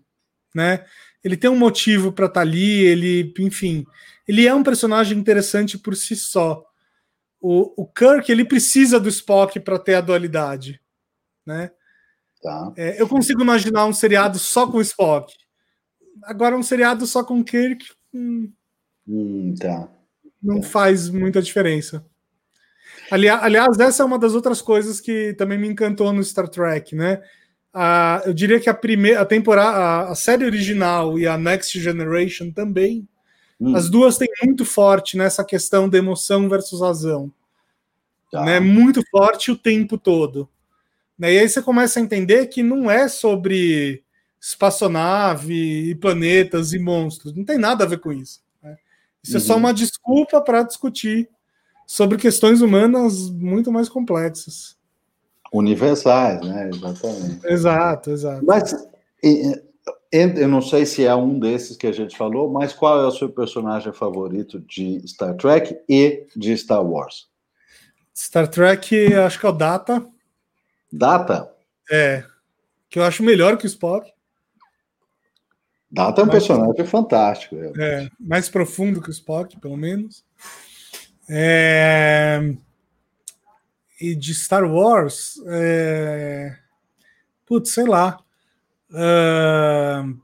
[0.53, 0.85] né?
[1.23, 3.83] Ele tem um motivo para estar tá ali, ele, enfim,
[4.27, 6.63] ele é um personagem interessante por si só.
[7.41, 10.79] O, o Kirk ele precisa do Spock para ter a dualidade,
[11.43, 11.71] né?
[12.41, 12.71] Tá.
[12.77, 15.33] É, eu consigo imaginar um seriado só com o Spock.
[16.23, 17.83] Agora um seriado só com o Kirk
[18.13, 18.51] hum,
[19.07, 19.89] hum, tá.
[20.41, 20.67] não tá.
[20.67, 22.05] faz muita diferença.
[23.09, 26.95] Ali, aliás, essa é uma das outras coisas que também me encantou no Star Trek,
[26.95, 27.21] né?
[27.73, 31.79] Ah, eu diria que a primeira a temporada, a, a série original e a Next
[31.79, 33.07] Generation também
[33.63, 33.75] Hum.
[33.75, 37.31] As duas têm muito forte nessa questão de emoção versus razão.
[38.29, 38.43] Tá.
[38.43, 38.59] Né?
[38.59, 40.49] Muito forte o tempo todo.
[41.17, 41.35] Né?
[41.35, 44.03] E aí você começa a entender que não é sobre
[44.41, 47.33] espaçonave e planetas e monstros.
[47.33, 48.41] Não tem nada a ver com isso.
[48.61, 48.75] Né?
[49.23, 49.37] Isso uhum.
[49.37, 49.59] é só uhum.
[49.59, 51.29] uma desculpa para discutir
[51.87, 54.75] sobre questões humanas muito mais complexas.
[55.53, 56.69] Universais, né?
[56.73, 57.47] Exatamente.
[57.47, 58.45] Exato, exato.
[58.45, 58.75] Mas
[60.11, 63.11] eu não sei se é um desses que a gente falou, mas qual é o
[63.11, 67.27] seu personagem favorito de Star Trek e de Star Wars?
[68.15, 70.05] Star Trek, acho que é o Data.
[70.91, 71.51] Data?
[71.89, 72.23] É.
[72.89, 74.11] Que eu acho melhor que o Spock.
[75.89, 77.55] Data é um mais, personagem fantástico.
[77.79, 80.23] É, mais profundo que o Spock, pelo menos.
[81.29, 82.55] É...
[83.99, 86.57] E de Star Wars, é...
[87.45, 88.19] putz, sei lá.
[88.89, 90.21] Uh...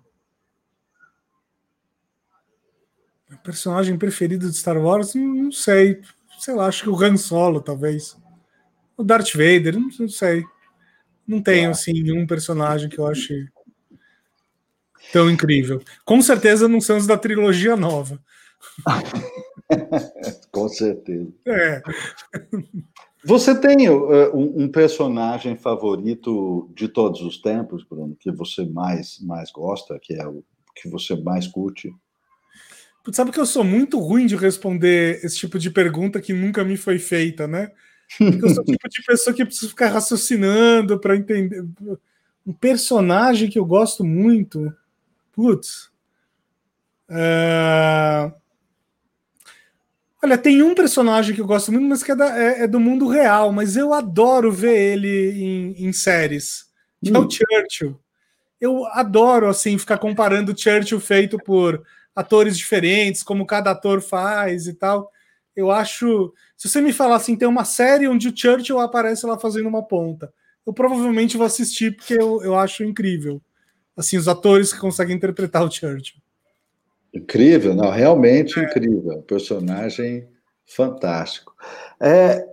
[3.43, 5.15] Personagem preferido de Star Wars?
[5.15, 6.01] Não sei.
[6.39, 8.17] Sei lá, acho que o Han Solo, talvez.
[8.97, 10.43] O Darth Vader, não, não sei.
[11.25, 13.47] Não tenho, assim, um personagem que eu ache
[15.11, 15.81] tão incrível.
[16.05, 18.19] Com certeza não são os da trilogia nova.
[20.51, 21.31] Com certeza.
[21.47, 21.81] É.
[23.23, 29.19] Você tem uh, um, um, personagem favorito de todos os tempos, Bruno, que você mais,
[29.19, 30.43] mais gosta, que é o
[30.75, 31.93] que você mais curte?
[33.03, 36.63] Putz, sabe que eu sou muito ruim de responder esse tipo de pergunta que nunca
[36.63, 37.71] me foi feita, né?
[38.17, 41.65] Porque eu sou o tipo de pessoa que precisa ficar raciocinando para entender.
[42.45, 44.73] Um personagem que eu gosto muito.
[45.33, 45.91] Putz.
[47.09, 48.33] Uh...
[50.21, 52.79] Olha, tem um personagem que eu gosto muito, mas que é, da, é, é do
[52.79, 56.65] mundo real, mas eu adoro ver ele em, em séries.
[57.03, 57.15] Que hum.
[57.15, 57.29] é o hum.
[57.29, 57.99] Churchill.
[58.59, 61.81] Eu adoro, assim, ficar comparando o Churchill feito por
[62.13, 65.09] atores diferentes, como cada ator faz e tal.
[65.55, 66.33] Eu acho.
[66.57, 69.81] Se você me falar assim, tem uma série onde o Churchill aparece lá fazendo uma
[69.81, 70.33] ponta,
[70.67, 73.41] eu provavelmente vou assistir porque eu, eu acho incrível
[73.99, 76.21] assim, os atores que conseguem interpretar o Churchill.
[77.13, 78.63] Incrível, não, realmente é.
[78.63, 79.21] incrível.
[79.23, 80.27] Personagem
[80.65, 81.53] fantástico.
[81.99, 82.47] É,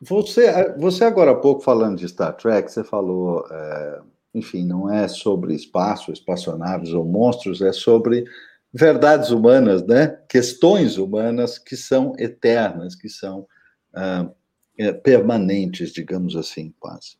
[0.00, 4.00] você, você agora há pouco falando de Star Trek, você falou, é,
[4.34, 8.24] enfim, não é sobre espaço, espaçonaves ou monstros, é sobre
[8.72, 10.18] verdades humanas, né?
[10.28, 13.46] Questões humanas que são eternas, que são
[13.94, 14.30] ah,
[14.78, 17.16] é, permanentes, digamos assim, quase.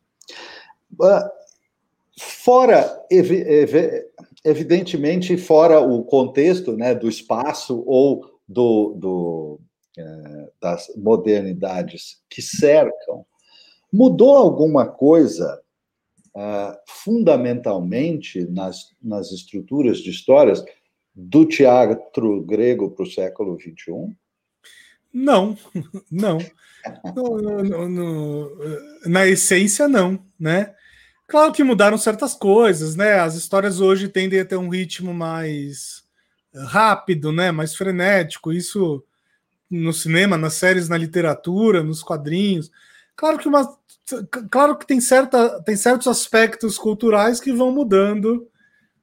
[1.01, 1.29] Ah,
[2.17, 4.05] fora, ev ev
[4.43, 9.59] evidentemente, fora o contexto né, do espaço ou do, do
[9.97, 13.25] é, das modernidades que cercam,
[13.91, 15.61] mudou alguma coisa
[16.35, 20.63] uh, fundamentalmente nas, nas estruturas de histórias
[21.13, 24.15] do teatro grego para o século XXI?
[25.13, 25.57] Não,
[26.09, 26.37] não.
[27.13, 28.49] No, no, no,
[29.05, 30.73] na essência, não, né?
[31.31, 33.13] Claro que mudaram certas coisas, né?
[33.21, 36.03] As histórias hoje tendem a ter um ritmo mais
[36.53, 37.51] rápido, né?
[37.51, 38.51] Mais frenético.
[38.51, 39.01] Isso
[39.69, 42.69] no cinema, nas séries, na literatura, nos quadrinhos.
[43.15, 43.77] Claro que uma,
[44.51, 48.45] claro que tem, certa, tem certos aspectos culturais que vão mudando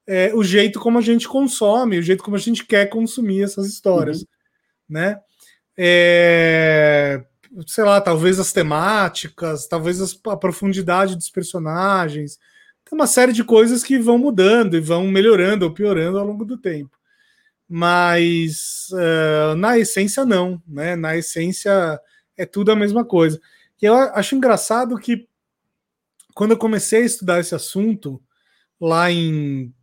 [0.06, 3.66] é, o jeito como a gente consome, o jeito como a gente quer consumir essas
[3.66, 4.26] histórias, uhum.
[4.90, 5.18] né?
[5.78, 7.24] É,
[7.66, 12.38] sei lá, talvez as temáticas, talvez as, a profundidade dos personagens.
[12.84, 16.44] Tem uma série de coisas que vão mudando e vão melhorando ou piorando ao longo
[16.44, 16.96] do tempo.
[17.68, 20.62] Mas uh, na essência, não.
[20.66, 20.96] Né?
[20.96, 22.00] Na essência,
[22.36, 23.40] é tudo a mesma coisa.
[23.80, 25.28] E eu acho engraçado que
[26.34, 28.22] quando eu comecei a estudar esse assunto,
[28.80, 29.74] lá em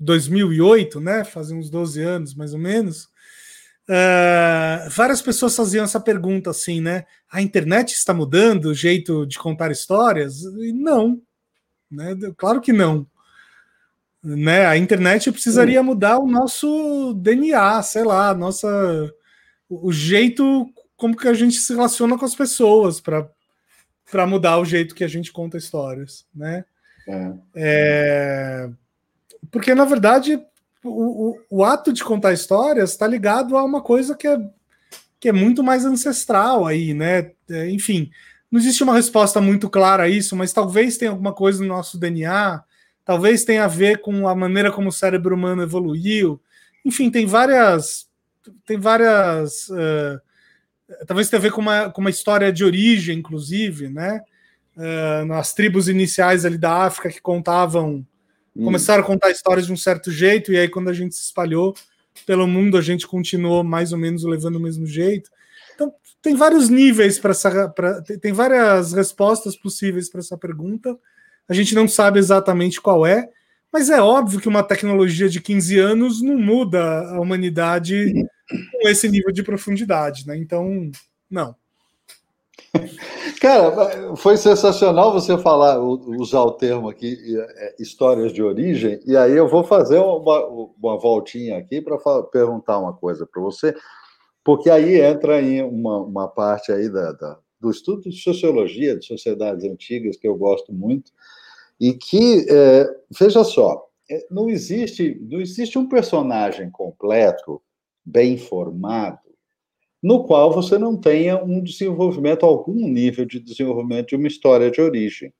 [0.00, 3.08] 2008, né, fazia uns 12 anos mais ou menos,
[3.88, 7.04] uh, várias pessoas faziam essa pergunta assim, né?
[7.30, 10.42] A internet está mudando o jeito de contar histórias?
[10.42, 11.20] E não,
[11.90, 12.16] né?
[12.36, 13.06] Claro que não.
[14.22, 14.64] Né?
[14.64, 18.68] A internet precisaria mudar o nosso DNA, sei lá, nossa,
[19.68, 20.66] o jeito
[20.96, 25.08] como que a gente se relaciona com as pessoas para mudar o jeito que a
[25.08, 26.64] gente conta histórias, né?
[27.06, 27.32] É.
[27.54, 28.70] É,
[29.50, 30.40] porque na verdade
[30.84, 34.38] o, o, o, ato de contar histórias está ligado a uma coisa que é,
[35.18, 37.32] que é muito mais ancestral aí, né?
[37.48, 38.10] É, enfim,
[38.50, 41.98] não existe uma resposta muito clara a isso, mas talvez tenha alguma coisa no nosso
[41.98, 42.62] DNA,
[43.04, 46.40] talvez tenha a ver com a maneira como o cérebro humano evoluiu.
[46.84, 48.06] Enfim, tem várias
[48.66, 50.20] tem várias uh,
[51.06, 54.20] talvez tenha a ver com uma, com uma história de origem, inclusive, né?
[54.76, 58.04] Uh, nas tribos iniciais ali da África que contavam,
[58.62, 61.74] começaram a contar histórias de um certo jeito, e aí quando a gente se espalhou
[62.26, 65.30] pelo mundo, a gente continuou mais ou menos levando o mesmo jeito.
[65.74, 65.92] Então,
[66.22, 67.68] tem vários níveis para essa.
[67.68, 70.96] Pra, tem várias respostas possíveis para essa pergunta.
[71.48, 73.28] A gente não sabe exatamente qual é,
[73.72, 78.12] mas é óbvio que uma tecnologia de 15 anos não muda a humanidade
[78.80, 80.36] com esse nível de profundidade, né?
[80.36, 80.90] Então,
[81.28, 81.54] não.
[83.40, 89.32] Cara, foi sensacional você falar, usar o termo aqui, é, histórias de origem, e aí
[89.32, 93.74] eu vou fazer uma, uma voltinha aqui para perguntar uma coisa para você,
[94.42, 99.06] porque aí entra em uma, uma parte aí da, da, do estudo de sociologia, de
[99.06, 101.10] sociedades antigas, que eu gosto muito,
[101.80, 102.86] e que, é,
[103.18, 107.60] veja só, é, não existe, não existe um personagem completo
[108.04, 109.18] bem formado,
[110.04, 114.78] no qual você não tenha um desenvolvimento, algum nível de desenvolvimento de uma história de
[114.78, 115.32] origem.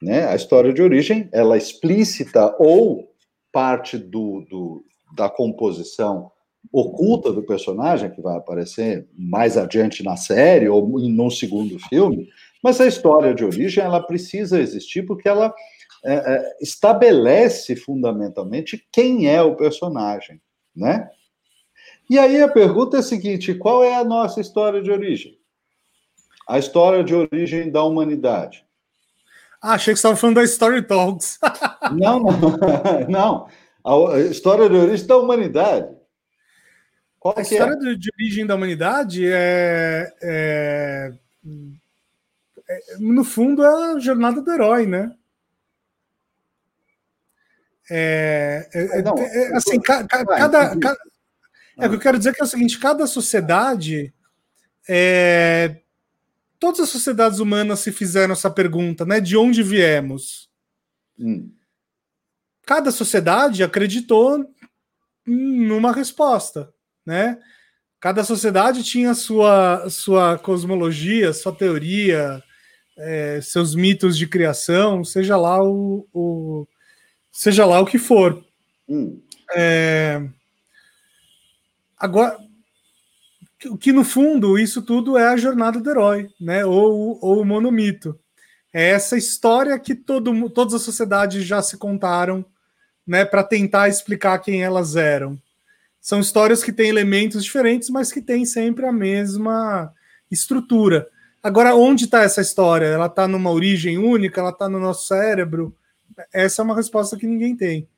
[0.00, 0.24] Né?
[0.28, 3.12] A história de origem, ela é explícita ou
[3.50, 4.84] parte do, do,
[5.16, 6.30] da composição
[6.72, 12.28] oculta do personagem, que vai aparecer mais adiante na série ou no segundo filme,
[12.62, 15.52] mas a história de origem ela precisa existir porque ela
[16.04, 20.40] é, é, estabelece fundamentalmente quem é o personagem,
[20.74, 21.10] né?
[22.08, 25.38] E aí a pergunta é a seguinte: qual é a nossa história de origem?
[26.46, 28.64] A história de origem da humanidade.
[29.62, 31.38] Ah, achei que você estava falando da Story Talks.
[31.92, 33.48] não, não, não.
[34.12, 35.94] A história de origem da humanidade.
[37.18, 37.94] Qual a é história é?
[37.94, 41.12] de origem da humanidade é, é,
[42.68, 45.10] é, no fundo, é a jornada do herói, né?
[47.90, 50.98] É, é, não, é assim, ca, ca, cada, cada,
[51.78, 54.12] é, o que eu quero dizer é que é o seguinte: cada sociedade.
[54.88, 55.80] É,
[56.58, 59.20] todas as sociedades humanas se fizeram essa pergunta, né?
[59.20, 60.50] De onde viemos?
[61.18, 61.50] Hum.
[62.66, 64.44] Cada sociedade acreditou
[65.26, 66.72] numa resposta,
[67.04, 67.38] né?
[68.00, 72.42] Cada sociedade tinha sua, sua cosmologia, sua teoria,
[72.98, 76.66] é, seus mitos de criação, seja lá o, o
[77.32, 78.44] seja lá o que for.
[78.88, 79.20] Hum.
[79.54, 80.22] É...
[82.04, 82.36] Agora,
[83.80, 86.62] que no fundo isso tudo é a jornada do herói, né?
[86.62, 88.20] Ou, ou o monomito.
[88.70, 92.44] É essa história que todo, todas as sociedades já se contaram,
[93.06, 93.24] né?
[93.24, 95.40] Para tentar explicar quem elas eram.
[95.98, 99.90] São histórias que têm elementos diferentes, mas que têm sempre a mesma
[100.30, 101.08] estrutura.
[101.42, 102.84] Agora, onde está essa história?
[102.84, 104.42] Ela está numa origem única?
[104.42, 105.74] Ela está no nosso cérebro?
[106.30, 107.88] Essa é uma resposta que ninguém tem.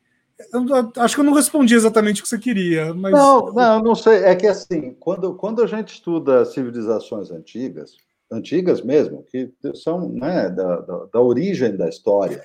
[0.52, 2.92] Eu, acho que eu não respondi exatamente o que você queria.
[2.92, 3.12] Mas...
[3.12, 4.24] Não, não, não sei.
[4.24, 7.96] É que assim, quando, quando a gente estuda civilizações antigas,
[8.30, 12.42] antigas mesmo, que são né, da, da, da origem da história,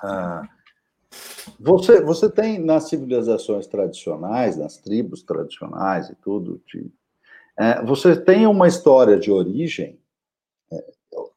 [0.00, 0.42] ah,
[1.58, 6.90] você, você tem nas civilizações tradicionais, nas tribos tradicionais e tudo, de,
[7.58, 9.99] é, você tem uma história de origem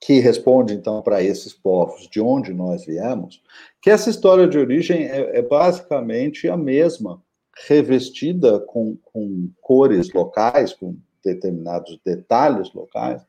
[0.05, 3.41] que responde então para esses povos de onde nós viemos,
[3.81, 7.21] que essa história de origem é, é basicamente a mesma,
[7.67, 13.21] revestida com, com cores locais, com determinados detalhes locais,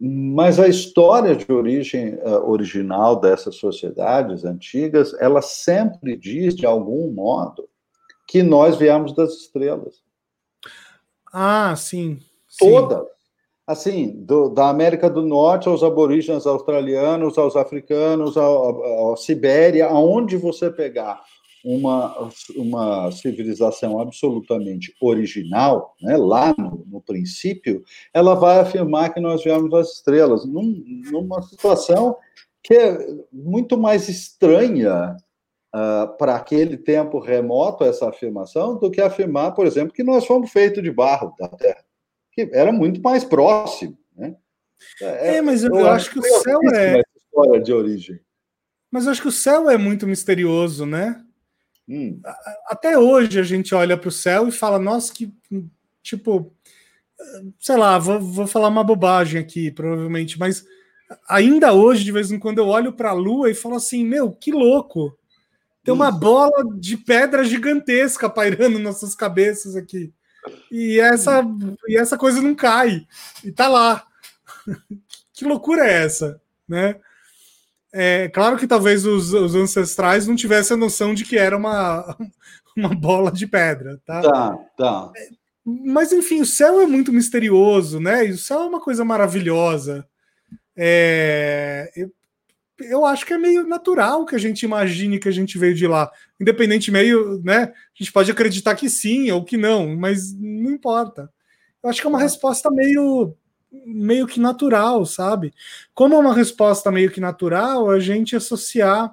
[0.00, 7.12] mas a história de origem uh, original dessas sociedades antigas, ela sempre diz, de algum
[7.12, 7.68] modo,
[8.26, 10.02] que nós viemos das estrelas.
[11.32, 12.18] Ah, sim.
[12.58, 13.06] Toda.
[13.66, 20.70] Assim, do, da América do Norte aos aborígenes australianos, aos africanos, à Sibéria, aonde você
[20.70, 21.22] pegar
[21.64, 29.42] uma, uma civilização absolutamente original, né, lá no, no, princípio, ela vai afirmar que nós
[29.42, 32.14] viemos das estrelas, num, numa situação
[32.62, 32.98] que é
[33.32, 35.16] muito mais estranha
[35.74, 40.50] uh, para aquele tempo remoto, essa afirmação, do que afirmar, por exemplo, que nós fomos
[40.50, 41.82] feitos de barro da Terra,
[42.34, 43.96] que era muito mais próximo.
[44.16, 44.36] Né?
[45.00, 47.02] É, é mas eu, eu acho que o céu é.
[47.16, 48.20] História de origem.
[48.90, 51.24] Mas eu acho que o céu é muito misterioso, né?
[51.88, 52.20] Hum.
[52.66, 55.32] Até hoje a gente olha para o céu e fala, nossa, que
[56.02, 56.54] tipo,
[57.58, 60.64] sei lá, vou, vou falar uma bobagem aqui, provavelmente, mas
[61.28, 64.30] ainda hoje, de vez em quando, eu olho para a Lua e falo assim, meu,
[64.30, 65.18] que louco!
[65.82, 70.14] Tem uma bola de pedra gigantesca pairando nas suas cabeças aqui.
[70.70, 71.42] E essa,
[71.88, 73.06] e essa coisa não cai.
[73.42, 74.06] E tá lá.
[75.32, 76.96] que loucura é essa, né?
[77.92, 82.16] É, claro que talvez os, os, ancestrais não tivessem a noção de que era uma,
[82.76, 84.20] uma bola de pedra, tá?
[84.20, 85.12] Tá, tá.
[85.64, 88.26] Mas enfim, o céu é muito misterioso, né?
[88.26, 90.06] E o céu é uma coisa maravilhosa.
[90.76, 91.90] É,
[92.78, 95.86] eu, acho que é meio natural que a gente imagine que a gente veio de
[95.86, 96.10] lá.
[96.40, 97.64] Independente meio, né?
[97.64, 101.30] A gente pode acreditar que sim ou que não, mas não importa.
[101.82, 103.36] Eu acho que é uma resposta meio
[103.86, 105.52] meio que natural, sabe?
[105.92, 109.12] Como é uma resposta meio que natural, a gente associar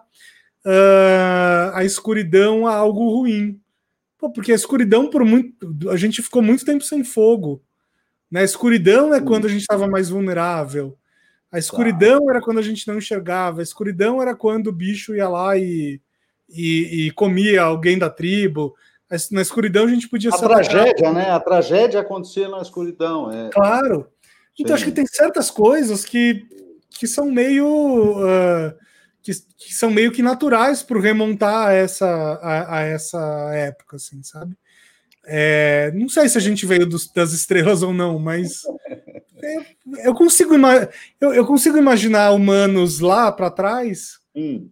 [0.66, 3.60] uh, a escuridão a algo ruim.
[4.18, 5.56] Pô, porque a escuridão, por muito.
[5.90, 7.64] A gente ficou muito tempo sem fogo.
[8.30, 8.42] Né?
[8.42, 10.98] A escuridão é quando a gente estava mais vulnerável.
[11.52, 13.60] A escuridão era quando a gente não enxergava.
[13.60, 16.00] A escuridão era quando o bicho ia lá e,
[16.50, 18.74] e, e comia alguém da tribo.
[19.30, 21.30] Na escuridão a gente podia a tragédia, né?
[21.32, 23.30] A tragédia acontecia na escuridão.
[23.30, 23.50] É.
[23.50, 24.08] Claro.
[24.58, 26.46] Então, acho que tem certas coisas que,
[26.92, 27.68] que são meio.
[27.68, 28.74] Uh,
[29.22, 33.20] que, que, são meio que naturais para remontar a essa, a, a, essa
[33.54, 34.56] época, assim, sabe?
[35.26, 38.64] É, não sei se a gente veio dos, das estrelas ou não, mas
[39.42, 39.66] eu,
[40.04, 40.56] eu consigo,
[41.20, 44.70] eu, eu, consigo imaginar humanos lá para trás hum.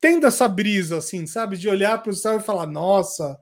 [0.00, 1.56] tendo essa brisa, assim, sabe?
[1.56, 3.38] De olhar para o céu e falar: nossa,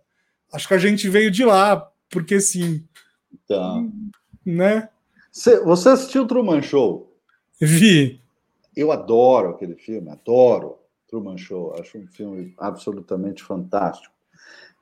[0.53, 2.87] acho que a gente veio de lá, porque sim.
[3.33, 3.93] Então.
[4.45, 4.89] Né?
[5.33, 7.13] Você assistiu o Truman Show?
[7.61, 8.21] Vi.
[8.77, 11.75] Eu adoro aquele filme, adoro Truman Show.
[11.79, 14.14] Acho um filme absolutamente fantástico.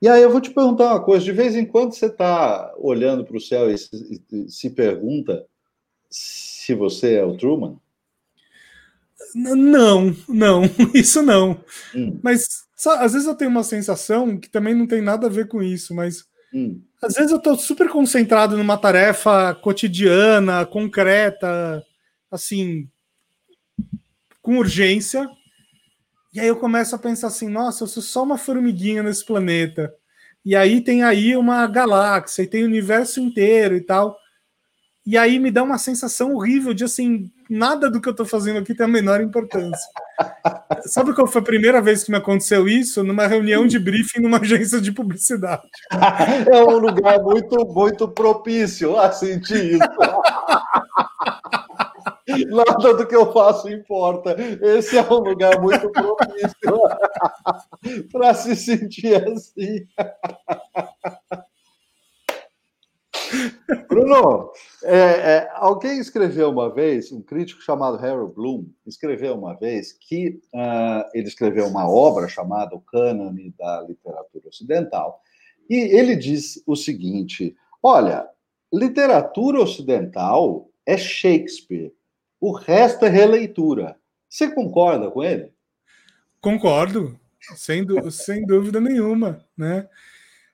[0.03, 3.25] E aí eu vou te perguntar uma coisa: de vez em quando você está olhando
[3.25, 3.89] para o céu e se,
[4.49, 5.47] se pergunta
[6.11, 7.79] se você é o Truman?
[9.35, 11.59] Não, não, isso não.
[11.95, 12.19] Hum.
[12.23, 15.47] Mas só, às vezes eu tenho uma sensação que também não tem nada a ver
[15.47, 16.83] com isso, mas hum.
[17.03, 21.85] Às vezes eu estou super concentrado numa tarefa cotidiana, concreta,
[22.31, 22.89] assim,
[24.41, 25.29] com urgência.
[26.35, 29.93] E aí eu começo a pensar assim, nossa, eu sou só uma formiguinha nesse planeta.
[30.45, 34.17] E aí tem aí uma galáxia, e tem o universo inteiro e tal.
[35.05, 38.61] E aí me dá uma sensação horrível de assim, nada do que eu estou fazendo
[38.61, 39.87] aqui tem a menor importância.
[40.87, 43.05] Sabe qual foi a primeira vez que me aconteceu isso?
[43.05, 45.63] Numa reunião de briefing numa agência de publicidade.
[46.51, 49.81] É um lugar muito, muito propício a sentir isso.
[52.51, 54.37] Nada do que eu faço importa.
[54.61, 56.83] Esse é um lugar muito propício
[58.13, 59.87] para se sentir assim.
[63.89, 64.51] Bruno,
[64.85, 70.41] é, é, alguém escreveu uma vez, um crítico chamado Harold Bloom, escreveu uma vez que
[70.55, 75.21] uh, ele escreveu uma obra chamada O Cânone da Literatura Ocidental,
[75.69, 78.29] e ele diz o seguinte: olha,
[78.73, 81.93] literatura ocidental é Shakespeare,
[82.43, 83.97] o resto é releitura.
[84.29, 85.51] Você concorda com ele?
[86.41, 87.19] Concordo,
[87.57, 89.89] sem, sem dúvida nenhuma, né?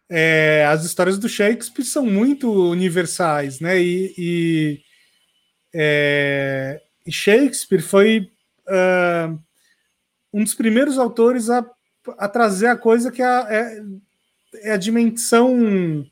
[0.08, 3.80] é, as histórias do Shakespeare são muito universais, né?
[3.80, 4.80] E, e,
[5.74, 6.80] é,
[7.10, 8.30] Shakespeare foi
[8.68, 9.38] uh,
[10.32, 11.64] um dos primeiros autores a,
[12.18, 13.82] a trazer a coisa que é, é,
[14.62, 16.06] é a dimensão,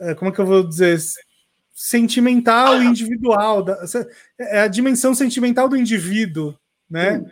[0.00, 0.98] é, como é que eu vou dizer,
[1.76, 3.84] sentimental e individual, da,
[4.40, 6.58] é a dimensão sentimental do indivíduo,
[6.90, 7.22] né?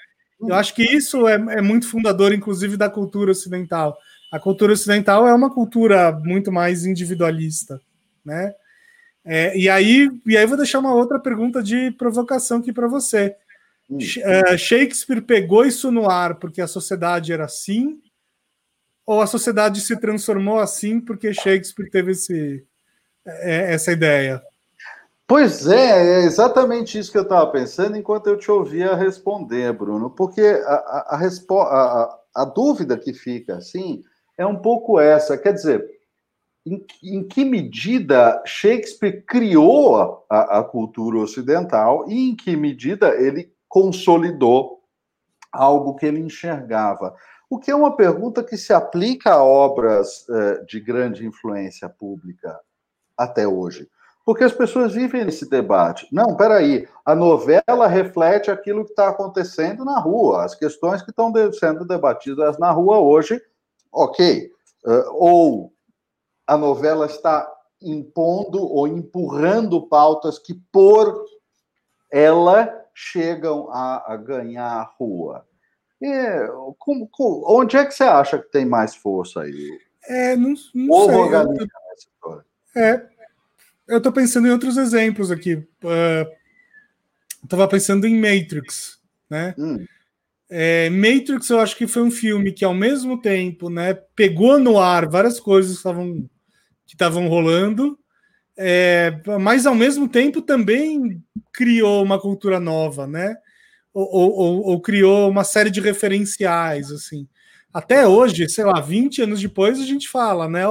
[0.41, 3.99] Eu acho que isso é, é muito fundador, inclusive, da cultura ocidental
[4.35, 7.81] a cultura ocidental é uma cultura muito mais individualista,
[8.25, 8.53] né?
[9.25, 13.37] É, e aí, e aí vou deixar uma outra pergunta de provocação aqui para você.
[13.89, 13.99] Hum.
[14.25, 18.01] É, Shakespeare pegou isso no ar porque a sociedade era assim,
[19.07, 22.67] ou a sociedade se transformou assim porque Shakespeare teve esse,
[23.27, 24.43] essa ideia?
[25.27, 30.11] Pois é, é exatamente isso que eu estava pensando enquanto eu te ouvia responder, Bruno,
[30.11, 34.03] porque a, a, a, a, a dúvida que fica assim
[34.37, 35.39] é um pouco essa.
[35.39, 35.89] Quer dizer,
[36.67, 43.53] em, em que medida Shakespeare criou a, a, cultura ocidental e em que medida ele
[43.69, 44.83] consolidou
[45.51, 47.15] algo que ele enxergava?
[47.49, 52.59] O que é uma pergunta que se aplica a obras eh, de grande influência pública
[53.17, 53.89] até hoje.
[54.25, 56.09] Porque as pessoas vivem nesse debate.
[56.11, 61.33] Não, peraí, a novela reflete aquilo que está acontecendo na rua, as questões que estão
[61.53, 63.41] sendo debatidas na rua hoje
[63.95, 64.51] ok.
[64.85, 65.73] Uh, ou
[66.47, 67.51] a novela está
[67.81, 71.25] impondo ou empurrando pautas que, por
[72.11, 75.47] ela, chegam a, a ganhar a rua.
[76.03, 76.07] E,
[77.47, 79.81] onde é que você acha que tem mais força aí?
[80.07, 81.35] É, não, não Ovo sei.
[81.35, 82.45] Eu, nessa história?
[82.77, 83.03] É,
[83.89, 85.55] eu estou pensando em outros exemplos aqui.
[85.55, 86.45] Uh,
[87.45, 88.99] Estava pensando em Matrix,
[89.29, 89.55] né?
[89.59, 89.85] Hum.
[90.49, 94.79] É, Matrix, eu acho que foi um filme que, ao mesmo tempo, né, pegou no
[94.79, 96.29] ar várias coisas que estavam
[96.87, 97.99] que estavam rolando,
[98.57, 101.23] é, mas ao mesmo tempo também
[101.53, 103.35] criou uma cultura nova, né?
[103.93, 107.27] Ou, ou, ou, criou uma série de referenciais, assim.
[107.73, 110.65] Até hoje, sei lá, 20 anos depois, a gente fala, né?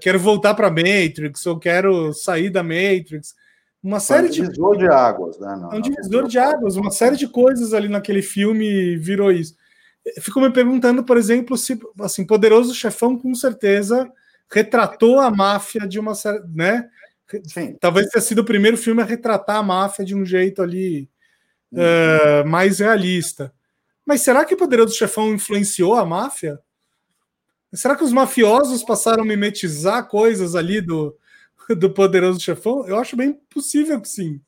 [0.00, 3.34] Quero voltar para Matrix, ou quero sair da Matrix.
[3.82, 5.56] Uma série é um divisor de, de águas, né?
[5.60, 9.54] Não, é um divisor de águas, uma série de coisas ali naquele filme virou isso.
[10.20, 14.10] Fico me perguntando, por exemplo, se assim, Poderoso Chefão com certeza
[14.50, 16.12] retratou a máfia de uma
[16.54, 16.88] né?
[17.44, 17.76] Sim.
[17.78, 21.08] Talvez tenha sido o primeiro filme a retratar a máfia de um jeito ali
[21.72, 23.52] uh, mais realista.
[24.04, 26.58] Mas será que Poderoso Chefão influenciou a máfia?
[27.72, 31.16] Será que os mafiosos passaram a mimetizar coisas ali do,
[31.76, 32.86] do Poderoso Chefão?
[32.86, 34.40] Eu acho bem possível que sim.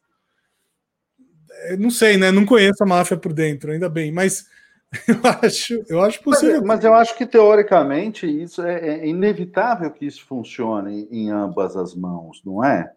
[1.64, 2.30] É, não sei, né?
[2.30, 4.46] Não conheço a máfia por dentro, ainda bem, mas
[5.06, 6.58] eu acho, eu acho possível.
[6.58, 11.76] Mas, mas eu acho que teoricamente isso é, é inevitável que isso funcione em ambas
[11.76, 12.90] as mãos, não é?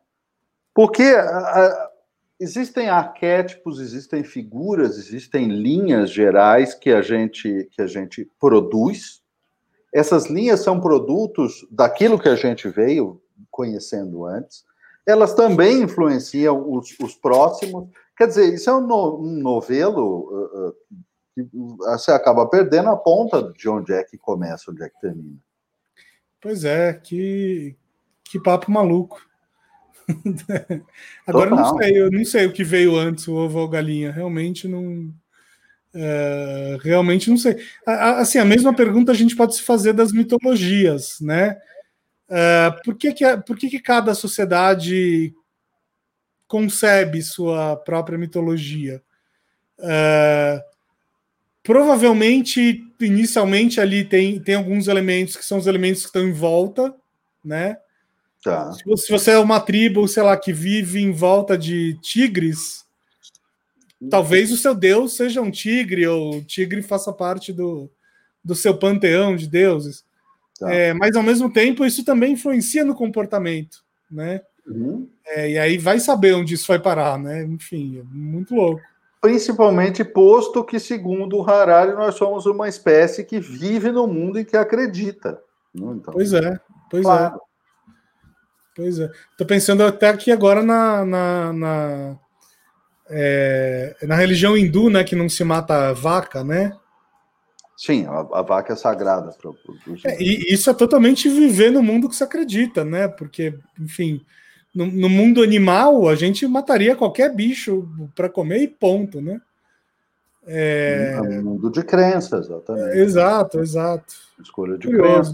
[0.74, 1.90] Porque a, a,
[2.40, 9.23] existem arquétipos, existem figuras, existem linhas gerais que a gente que a gente produz.
[9.94, 13.22] Essas linhas são produtos daquilo que a gente veio
[13.52, 14.64] conhecendo antes.
[15.06, 17.90] Elas também influenciam os, os próximos.
[18.18, 20.76] Quer dizer, isso é um, no, um novelo uh, uh,
[21.36, 21.48] que
[21.78, 25.38] você acaba perdendo a ponta de onde é que começa, onde é que termina.
[26.42, 27.76] Pois é, que,
[28.24, 29.22] que papo maluco.
[31.26, 31.66] Agora Total.
[31.66, 34.12] não sei, eu não sei o que veio antes, o ovo ou galinha.
[34.12, 35.14] Realmente não.
[35.94, 37.58] Uh, realmente não sei.
[37.86, 41.58] Assim, a mesma pergunta a gente pode se fazer das mitologias, né?
[42.28, 45.34] Uh, por que, que, por que, que cada sociedade
[46.48, 49.04] concebe sua própria mitologia?
[49.78, 50.60] Uh,
[51.62, 56.96] provavelmente, inicialmente, ali tem, tem alguns elementos que são os elementos que estão em volta,
[57.46, 57.78] né?
[58.44, 58.72] Tá.
[58.74, 62.84] Se, se você é uma tribo, sei lá, que vive em volta de tigres,
[64.10, 67.90] talvez o seu deus seja um tigre, ou o tigre faça parte do,
[68.44, 70.04] do seu panteão de deuses.
[70.60, 70.74] Tá.
[70.74, 74.42] É, mas ao mesmo tempo isso também influencia no comportamento, né?
[74.66, 75.10] Uhum.
[75.26, 77.44] É, e aí vai saber onde isso vai parar, né?
[77.44, 78.82] Enfim, é muito louco.
[79.22, 84.46] Principalmente posto que, segundo o Harari, nós somos uma espécie que vive no mundo e
[84.46, 85.42] que acredita.
[85.74, 85.94] Né?
[85.96, 86.60] Então, pois é,
[86.90, 87.04] pois é.
[87.04, 87.36] claro.
[87.36, 87.54] é.
[88.76, 89.10] Pois é.
[89.32, 92.20] Estou pensando até aqui agora na, na, na,
[93.10, 95.04] é, na religião hindu, né?
[95.04, 96.76] Que não se mata vaca, né?
[97.76, 99.32] Sim, a, a vaca é sagrada.
[99.34, 99.96] Pro, pro, pro...
[100.06, 103.08] É, e isso é totalmente viver no mundo que se acredita, né?
[103.08, 104.24] Porque, enfim,
[104.74, 109.42] no, no mundo animal a gente mataria qualquer bicho para comer e ponto, né?
[110.46, 111.14] É...
[111.16, 112.98] é um mundo de crenças, exatamente.
[112.98, 114.14] Exato, exato.
[114.42, 115.34] Escolha de crença.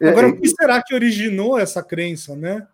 [0.00, 2.66] Agora, o que será que originou essa crença, né?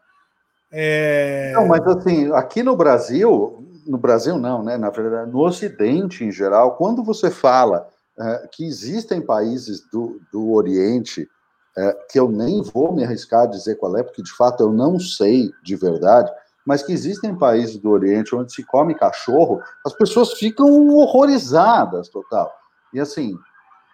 [0.71, 1.53] É...
[1.55, 4.77] Não, mas assim, aqui no Brasil, no Brasil não, né?
[4.77, 7.89] Na verdade, no Ocidente em geral, quando você fala
[8.19, 11.29] é, que existem países do, do Oriente
[11.77, 14.73] é, que eu nem vou me arriscar a dizer qual é, porque de fato eu
[14.73, 16.31] não sei de verdade,
[16.67, 22.53] mas que existem países do Oriente onde se come cachorro, as pessoas ficam horrorizadas, total.
[22.93, 23.39] E assim,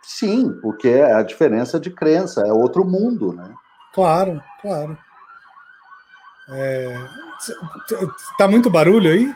[0.06, 3.52] Sim, porque é a diferença de crença, é outro mundo, né?
[3.94, 4.98] Claro, claro.
[6.50, 6.94] É...
[8.36, 9.34] Tá muito barulho aí?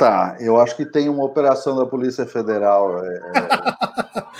[0.00, 3.04] Tá, eu acho que tem uma operação da Polícia Federal.
[3.04, 3.20] É,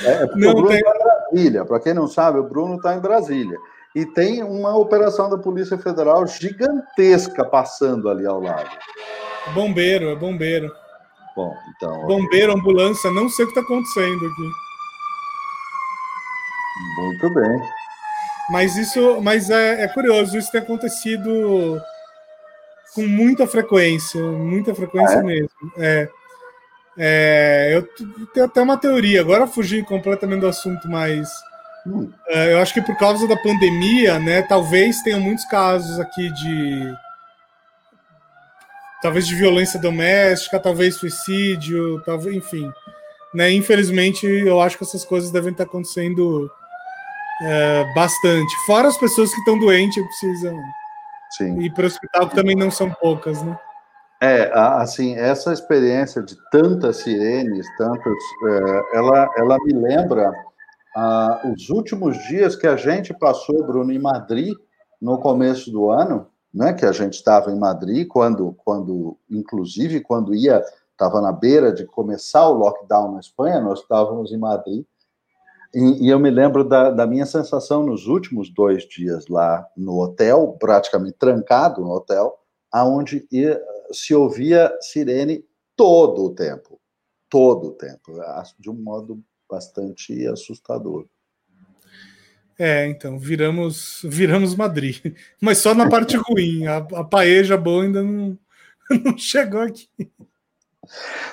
[0.02, 1.64] é, é não, o Bruno está em Brasília.
[1.66, 3.58] Para quem não sabe, o Bruno está em Brasília.
[3.94, 8.70] E tem uma operação da Polícia Federal gigantesca passando ali ao lado.
[9.52, 10.72] Bombeiro, é bombeiro.
[11.36, 12.06] Bom, então.
[12.06, 14.50] Bombeiro, ambulância, não sei o que está acontecendo aqui.
[17.02, 17.60] Muito bem.
[18.48, 21.78] Mas isso, mas é, é curioso, isso tem acontecido
[22.94, 25.24] com muita frequência, muita frequência ah, é?
[25.24, 25.50] mesmo.
[25.76, 26.08] É,
[26.98, 31.30] é, eu tenho até uma teoria, agora fugi completamente do assunto, mas
[31.86, 32.10] hum.
[32.28, 36.94] é, eu acho que por causa da pandemia, né, talvez tenha muitos casos aqui de
[39.00, 42.70] talvez de violência doméstica, talvez suicídio, talvez, enfim,
[43.32, 46.50] né, infelizmente eu acho que essas coisas devem estar acontecendo
[47.42, 48.54] é, bastante.
[48.66, 50.60] Fora as pessoas que estão doentes e precisam
[51.30, 51.60] Sim.
[51.60, 53.58] ir para o hospital, que também não são poucas, né?
[54.22, 58.14] É, assim, essa experiência de tantas sirenes, tantas,
[58.46, 60.30] é, ela, ela me lembra
[60.94, 64.54] ah, os últimos dias que a gente passou, Bruno, em Madrid,
[65.00, 70.34] no começo do ano, né, que a gente estava em Madrid, quando, quando inclusive, quando
[70.34, 74.84] ia, estava na beira de começar o lockdown na Espanha, nós estávamos em Madrid,
[75.74, 80.00] e, e eu me lembro da, da, minha sensação nos últimos dois dias lá no
[80.00, 82.36] hotel, praticamente trancado no hotel,
[82.72, 83.26] aonde
[83.92, 85.44] se ouvia sirene
[85.76, 86.80] todo o tempo,
[87.28, 88.12] todo o tempo,
[88.58, 91.06] de um modo bastante assustador.
[92.58, 95.16] É, então, viramos viramos Madrid.
[95.40, 96.66] Mas só na parte ruim.
[96.66, 98.38] A, a paeja boa ainda não,
[99.02, 99.88] não chegou aqui.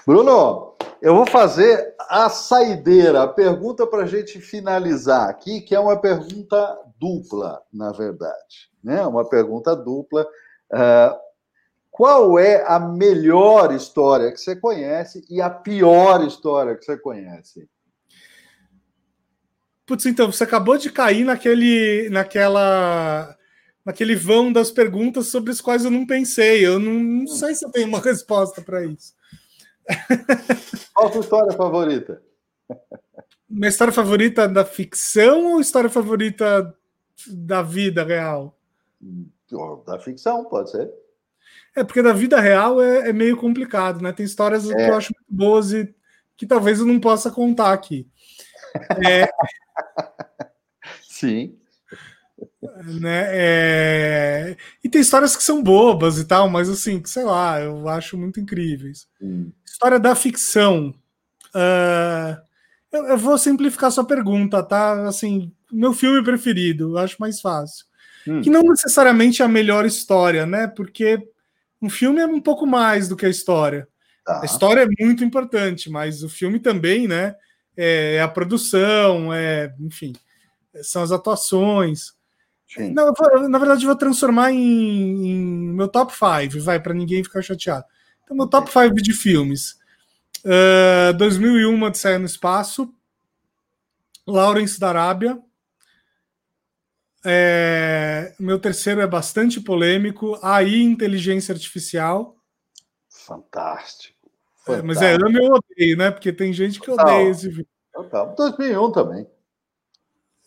[0.05, 5.79] Bruno, eu vou fazer a saideira, a pergunta para a gente finalizar aqui, que é
[5.79, 8.69] uma pergunta dupla, na verdade.
[8.83, 9.05] Né?
[9.05, 10.27] Uma pergunta dupla.
[10.71, 11.27] Uh,
[11.91, 17.67] qual é a melhor história que você conhece e a pior história que você conhece?
[19.85, 23.35] Putz, então, você acabou de cair naquele, naquela,
[23.85, 26.65] naquele vão das perguntas sobre as quais eu não pensei.
[26.65, 29.16] Eu não, não sei se eu tenho uma resposta para isso.
[30.93, 32.21] Qual a sua história favorita?
[33.49, 36.75] Uma história favorita da ficção ou história favorita
[37.27, 38.57] da vida real?
[39.85, 40.91] Da ficção, pode ser.
[41.75, 44.11] É, porque da vida real é, é meio complicado, né?
[44.11, 44.75] Tem histórias é.
[44.75, 45.93] que eu acho muito boas e
[46.35, 48.07] que talvez eu não possa contar aqui.
[49.07, 49.29] É...
[51.07, 51.57] Sim.
[52.61, 53.25] Né?
[53.29, 54.57] É...
[54.83, 58.39] E tem histórias que são bobas e tal, mas assim, sei lá, eu acho muito
[58.39, 59.07] incríveis.
[59.21, 59.51] Hum.
[59.65, 60.93] História da ficção.
[61.53, 62.47] Uh...
[62.91, 65.07] Eu, eu, vou simplificar sua pergunta, tá?
[65.07, 67.85] Assim, meu filme preferido, eu acho mais fácil.
[68.27, 68.41] Hum.
[68.41, 70.67] Que não necessariamente é a melhor história, né?
[70.67, 71.19] Porque
[71.81, 73.87] um filme é um pouco mais do que a história.
[74.25, 74.41] Tá.
[74.41, 77.35] A história é muito importante, mas o filme também, né?
[77.75, 80.13] É, é a produção, é, enfim,
[80.81, 82.16] são as atuações.
[82.93, 83.11] Na,
[83.47, 87.85] na, verdade, eu vou transformar em, em meu top 5, vai, para ninguém ficar chateado.
[88.23, 89.77] Então, meu top 5 de filmes.
[90.43, 92.93] Uh, 2001, de Saia no Espaço.
[94.27, 95.41] Lawrence da Arábia.
[97.25, 100.37] É, meu terceiro é bastante polêmico.
[100.41, 102.35] AI, Inteligência Artificial.
[103.09, 104.29] Fantástico.
[104.65, 104.73] Fantástico.
[104.73, 106.11] É, mas é, eu odeio, né?
[106.11, 107.67] Porque tem gente que odeia esse filme.
[107.93, 108.35] Total.
[108.35, 109.27] 2001 também.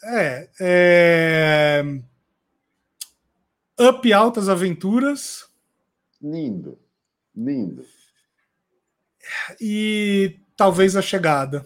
[0.05, 1.85] É, é...
[3.81, 5.49] Up Altas Aventuras.
[6.21, 6.79] Lindo,
[7.35, 7.85] lindo.
[9.61, 11.65] E talvez A Chegada.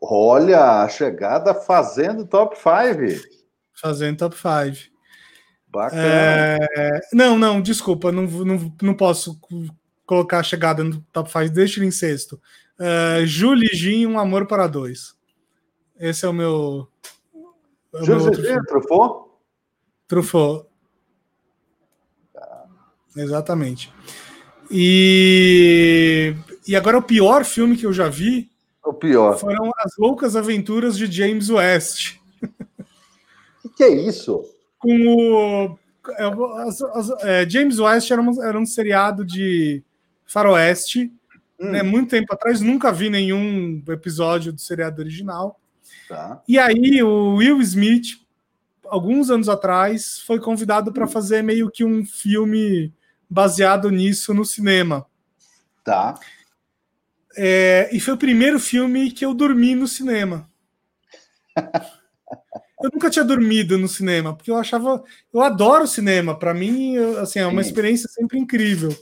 [0.00, 3.28] Olha, a chegada fazendo top 5.
[3.74, 4.90] Fazendo top 5.
[5.68, 6.02] Bacana.
[6.02, 7.00] É...
[7.12, 9.38] Não, não, desculpa, não, não, não posso
[10.06, 12.40] colocar a chegada no top 5, deixa ele em sexto.
[12.78, 15.14] Uh, Julie Jean, Um Amor para Dois.
[15.98, 16.88] Esse é o meu.
[17.94, 19.27] É Julie Jean, Truffaut?
[20.08, 20.66] Truffaut.
[23.14, 23.92] Exatamente.
[24.70, 26.34] E,
[26.66, 28.50] e agora o pior filme que eu já vi.
[28.84, 29.38] O pior.
[29.38, 32.16] Foram As Loucas Aventuras de James West.
[33.64, 34.44] O que, que é isso?
[34.78, 35.78] Com o.
[36.10, 36.24] É,
[36.66, 39.82] as, as, é, James West era um, era um seriado de
[40.24, 41.12] faroeste,
[41.60, 41.70] hum.
[41.70, 45.60] né, muito tempo atrás, nunca vi nenhum episódio do seriado original.
[46.08, 46.40] Tá.
[46.48, 48.20] E aí o Will Smith,
[48.88, 52.92] alguns anos atrás, foi convidado para fazer meio que um filme
[53.28, 55.06] baseado nisso no cinema.
[55.84, 56.18] Tá.
[57.36, 60.50] É, e foi o primeiro filme que eu dormi no cinema.
[62.82, 65.02] eu nunca tinha dormido no cinema, porque eu achava.
[65.32, 66.38] Eu adoro cinema.
[66.38, 67.68] Para mim, assim, é uma Sim.
[67.68, 68.96] experiência sempre incrível.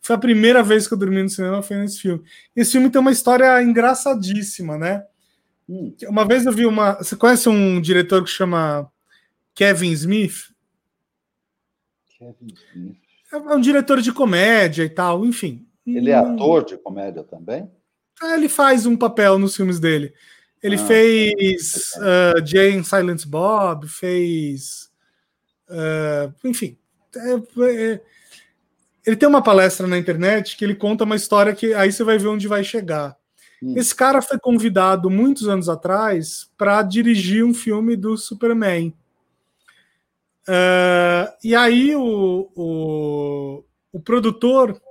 [0.00, 2.22] Foi a primeira vez que eu dormi no cinema, foi nesse filme.
[2.56, 5.04] Esse filme tem uma história engraçadíssima, né?
[5.68, 5.94] Hum.
[6.08, 6.94] Uma vez eu vi uma.
[6.94, 8.90] Você conhece um diretor que chama
[9.54, 10.52] Kevin Smith?
[12.18, 12.96] Kevin Smith.
[13.32, 15.66] É um diretor de comédia e tal, enfim.
[15.86, 16.34] Ele é hum.
[16.34, 17.70] ator de comédia também?
[18.22, 20.12] É, ele faz um papel nos filmes dele.
[20.62, 24.90] Ele ah, fez uh, Jane Silent Bob, fez.
[25.68, 26.76] Uh, enfim.
[27.16, 28.00] É, é,
[29.06, 32.18] ele tem uma palestra na internet que ele conta uma história que aí você vai
[32.18, 33.16] ver onde vai chegar.
[33.62, 33.74] Hum.
[33.76, 38.94] Esse cara foi convidado muitos anos atrás para dirigir um filme do Superman.
[40.50, 44.82] Uh, e aí o, o, o produtor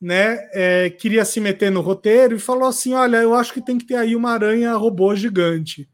[0.00, 3.76] né, é, queria se meter no roteiro e falou assim: Olha, eu acho que tem
[3.76, 5.86] que ter aí uma aranha robô gigante.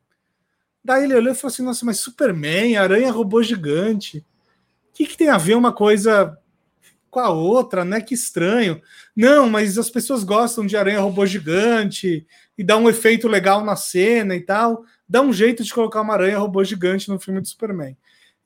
[0.84, 4.18] Daí ele olhou e falou assim: Nossa, mas Superman, aranha robô gigante.
[4.88, 6.38] O que, que tem a ver uma coisa
[7.10, 8.00] com a outra, né?
[8.00, 8.80] Que estranho.
[9.16, 12.24] Não, mas as pessoas gostam de aranha robô gigante
[12.56, 14.84] e dá um efeito legal na cena e tal.
[15.08, 17.96] Dá um jeito de colocar uma aranha robô gigante no filme do Superman.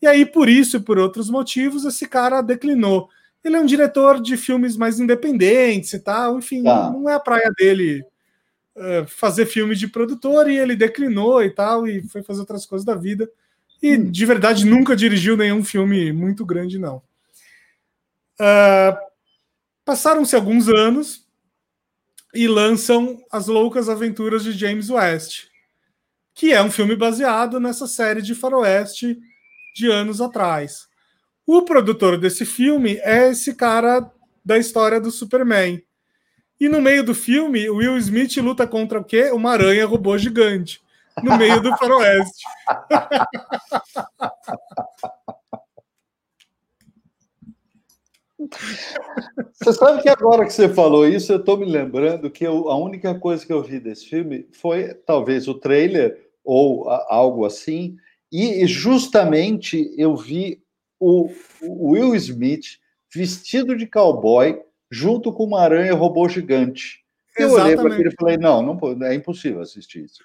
[0.00, 3.08] E aí, por isso e por outros motivos, esse cara declinou.
[3.44, 6.90] Ele é um diretor de filmes mais independentes e tal, enfim, tá.
[6.90, 8.04] não é a praia dele
[8.76, 12.84] uh, fazer filme de produtor e ele declinou e tal, e foi fazer outras coisas
[12.84, 13.30] da vida.
[13.82, 14.10] E hum.
[14.10, 17.02] de verdade nunca dirigiu nenhum filme muito grande, não.
[18.38, 19.10] Uh,
[19.90, 21.26] Passaram-se alguns anos
[22.32, 25.48] e lançam As Loucas Aventuras de James West,
[26.32, 29.18] que é um filme baseado nessa série de faroeste
[29.74, 30.88] de anos atrás.
[31.46, 34.10] O produtor desse filme é esse cara
[34.44, 35.82] da história do Superman.
[36.60, 39.30] E no meio do filme, Will Smith luta contra o quê?
[39.32, 40.80] Uma aranha robô gigante.
[41.22, 42.44] No meio do faroeste.
[49.54, 52.76] Você sabe que agora que você falou isso, eu estou me lembrando que eu, a
[52.76, 57.96] única coisa que eu vi desse filme foi talvez o trailer ou a, algo assim,
[58.30, 60.62] e justamente eu vi
[60.98, 61.30] o,
[61.62, 62.78] o Will Smith
[63.12, 67.04] vestido de cowboy junto com uma aranha robô gigante.
[67.36, 67.78] Eu Exatamente.
[67.78, 70.22] olhei para ele e falei: não, não, é impossível assistir isso.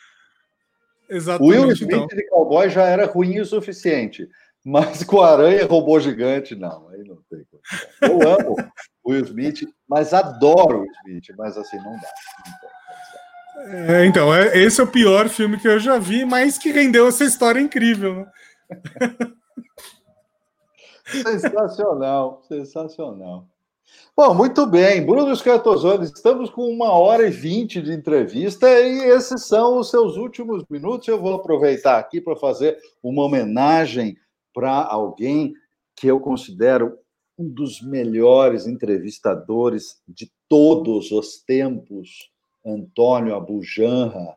[1.09, 1.57] Exatamente.
[1.57, 2.07] O Will Smith então.
[2.07, 4.27] de cowboy já era ruim o suficiente.
[4.65, 7.45] Mas com a aranha robô gigante, não, aí não tem
[8.01, 8.55] Eu amo
[9.03, 11.91] o Will Smith, mas adoro o Will Smith, mas assim, não dá.
[11.91, 12.69] Não tem,
[13.57, 17.07] é, então, é, esse é o pior filme que eu já vi, mas que rendeu
[17.07, 18.15] essa história incrível.
[18.15, 18.31] Né?
[21.23, 23.47] sensacional, sensacional.
[24.17, 25.05] Bom, muito bem.
[25.05, 30.15] Bruno Scartozoni, estamos com uma hora e vinte de entrevista e esses são os seus
[30.15, 31.07] últimos minutos.
[31.07, 34.17] Eu vou aproveitar aqui para fazer uma homenagem
[34.53, 35.53] para alguém
[35.95, 36.97] que eu considero
[37.37, 42.31] um dos melhores entrevistadores de todos os tempos,
[42.65, 44.35] Antônio Abujanra,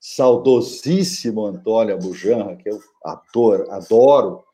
[0.00, 4.44] saudosíssimo Antônio Abujanra, que eu adoro, adoro.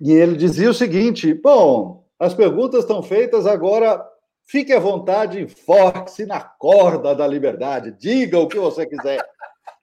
[0.00, 4.04] E ele dizia o seguinte: bom, as perguntas estão feitas, agora
[4.44, 9.24] fique à vontade, enfoque-se na corda da liberdade, diga o que você quiser.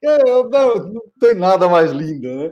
[0.02, 2.52] Eu, não, não tem nada mais lindo, né?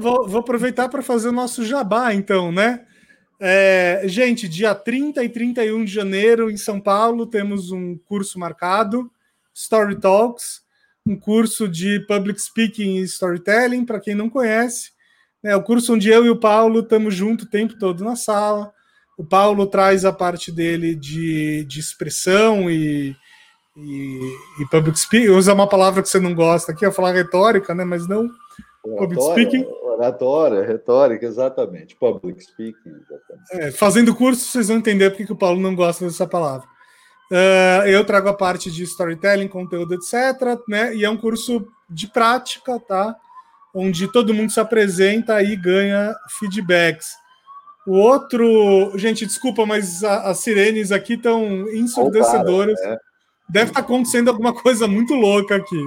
[0.00, 2.86] Vou, vou aproveitar para fazer o nosso jabá, então, né?
[3.40, 9.10] É, gente, dia 30 e 31 de janeiro, em São Paulo, temos um curso marcado,
[9.54, 10.62] Story Talks,
[11.06, 14.90] um curso de public speaking e storytelling, para quem não conhece.
[15.42, 18.72] É o curso onde eu e o Paulo estamos juntos o tempo todo na sala.
[19.16, 23.16] O Paulo traz a parte dele de, de expressão e,
[23.76, 25.28] e, e public speaking.
[25.28, 27.84] Usa uma palavra que você não gosta aqui, eu falar retórica, né?
[27.84, 28.28] Mas não
[28.96, 29.66] public speaking.
[29.82, 31.96] Oratória, retórica, exatamente.
[31.96, 33.52] Public speaking, exatamente.
[33.52, 36.66] É, fazendo curso, vocês vão entender porque que o Paulo não gosta dessa palavra.
[37.30, 40.58] Uh, eu trago a parte de storytelling, conteúdo, etc.
[40.68, 40.94] Né?
[40.94, 43.16] E é um curso de prática, tá?
[43.74, 47.10] Onde todo mundo se apresenta e ganha feedbacks.
[47.86, 52.78] O outro, gente, desculpa, mas a, as sirenes aqui estão ensurdecedoras.
[52.86, 52.96] Oh,
[53.48, 55.86] Deve estar tá acontecendo alguma coisa muito louca aqui.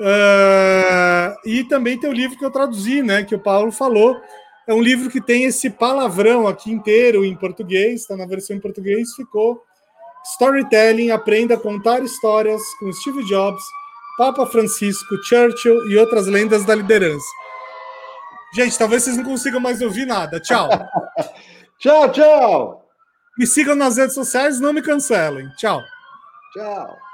[0.00, 3.22] Uh, e também tem o livro que eu traduzi, né?
[3.22, 4.18] Que o Paulo falou.
[4.66, 8.60] É um livro que tem esse palavrão aqui inteiro em português, está na versão em
[8.60, 9.62] português, ficou
[10.32, 13.62] Storytelling, aprenda a contar histórias com Steve Jobs,
[14.16, 17.26] Papa Francisco, Churchill e outras lendas da liderança.
[18.54, 20.40] Gente, talvez vocês não consigam mais ouvir nada.
[20.40, 20.68] Tchau.
[21.78, 22.88] tchau, tchau.
[23.38, 25.48] Me sigam nas redes sociais, não me cancelem.
[25.56, 25.80] Tchau.
[26.52, 27.09] Tchau.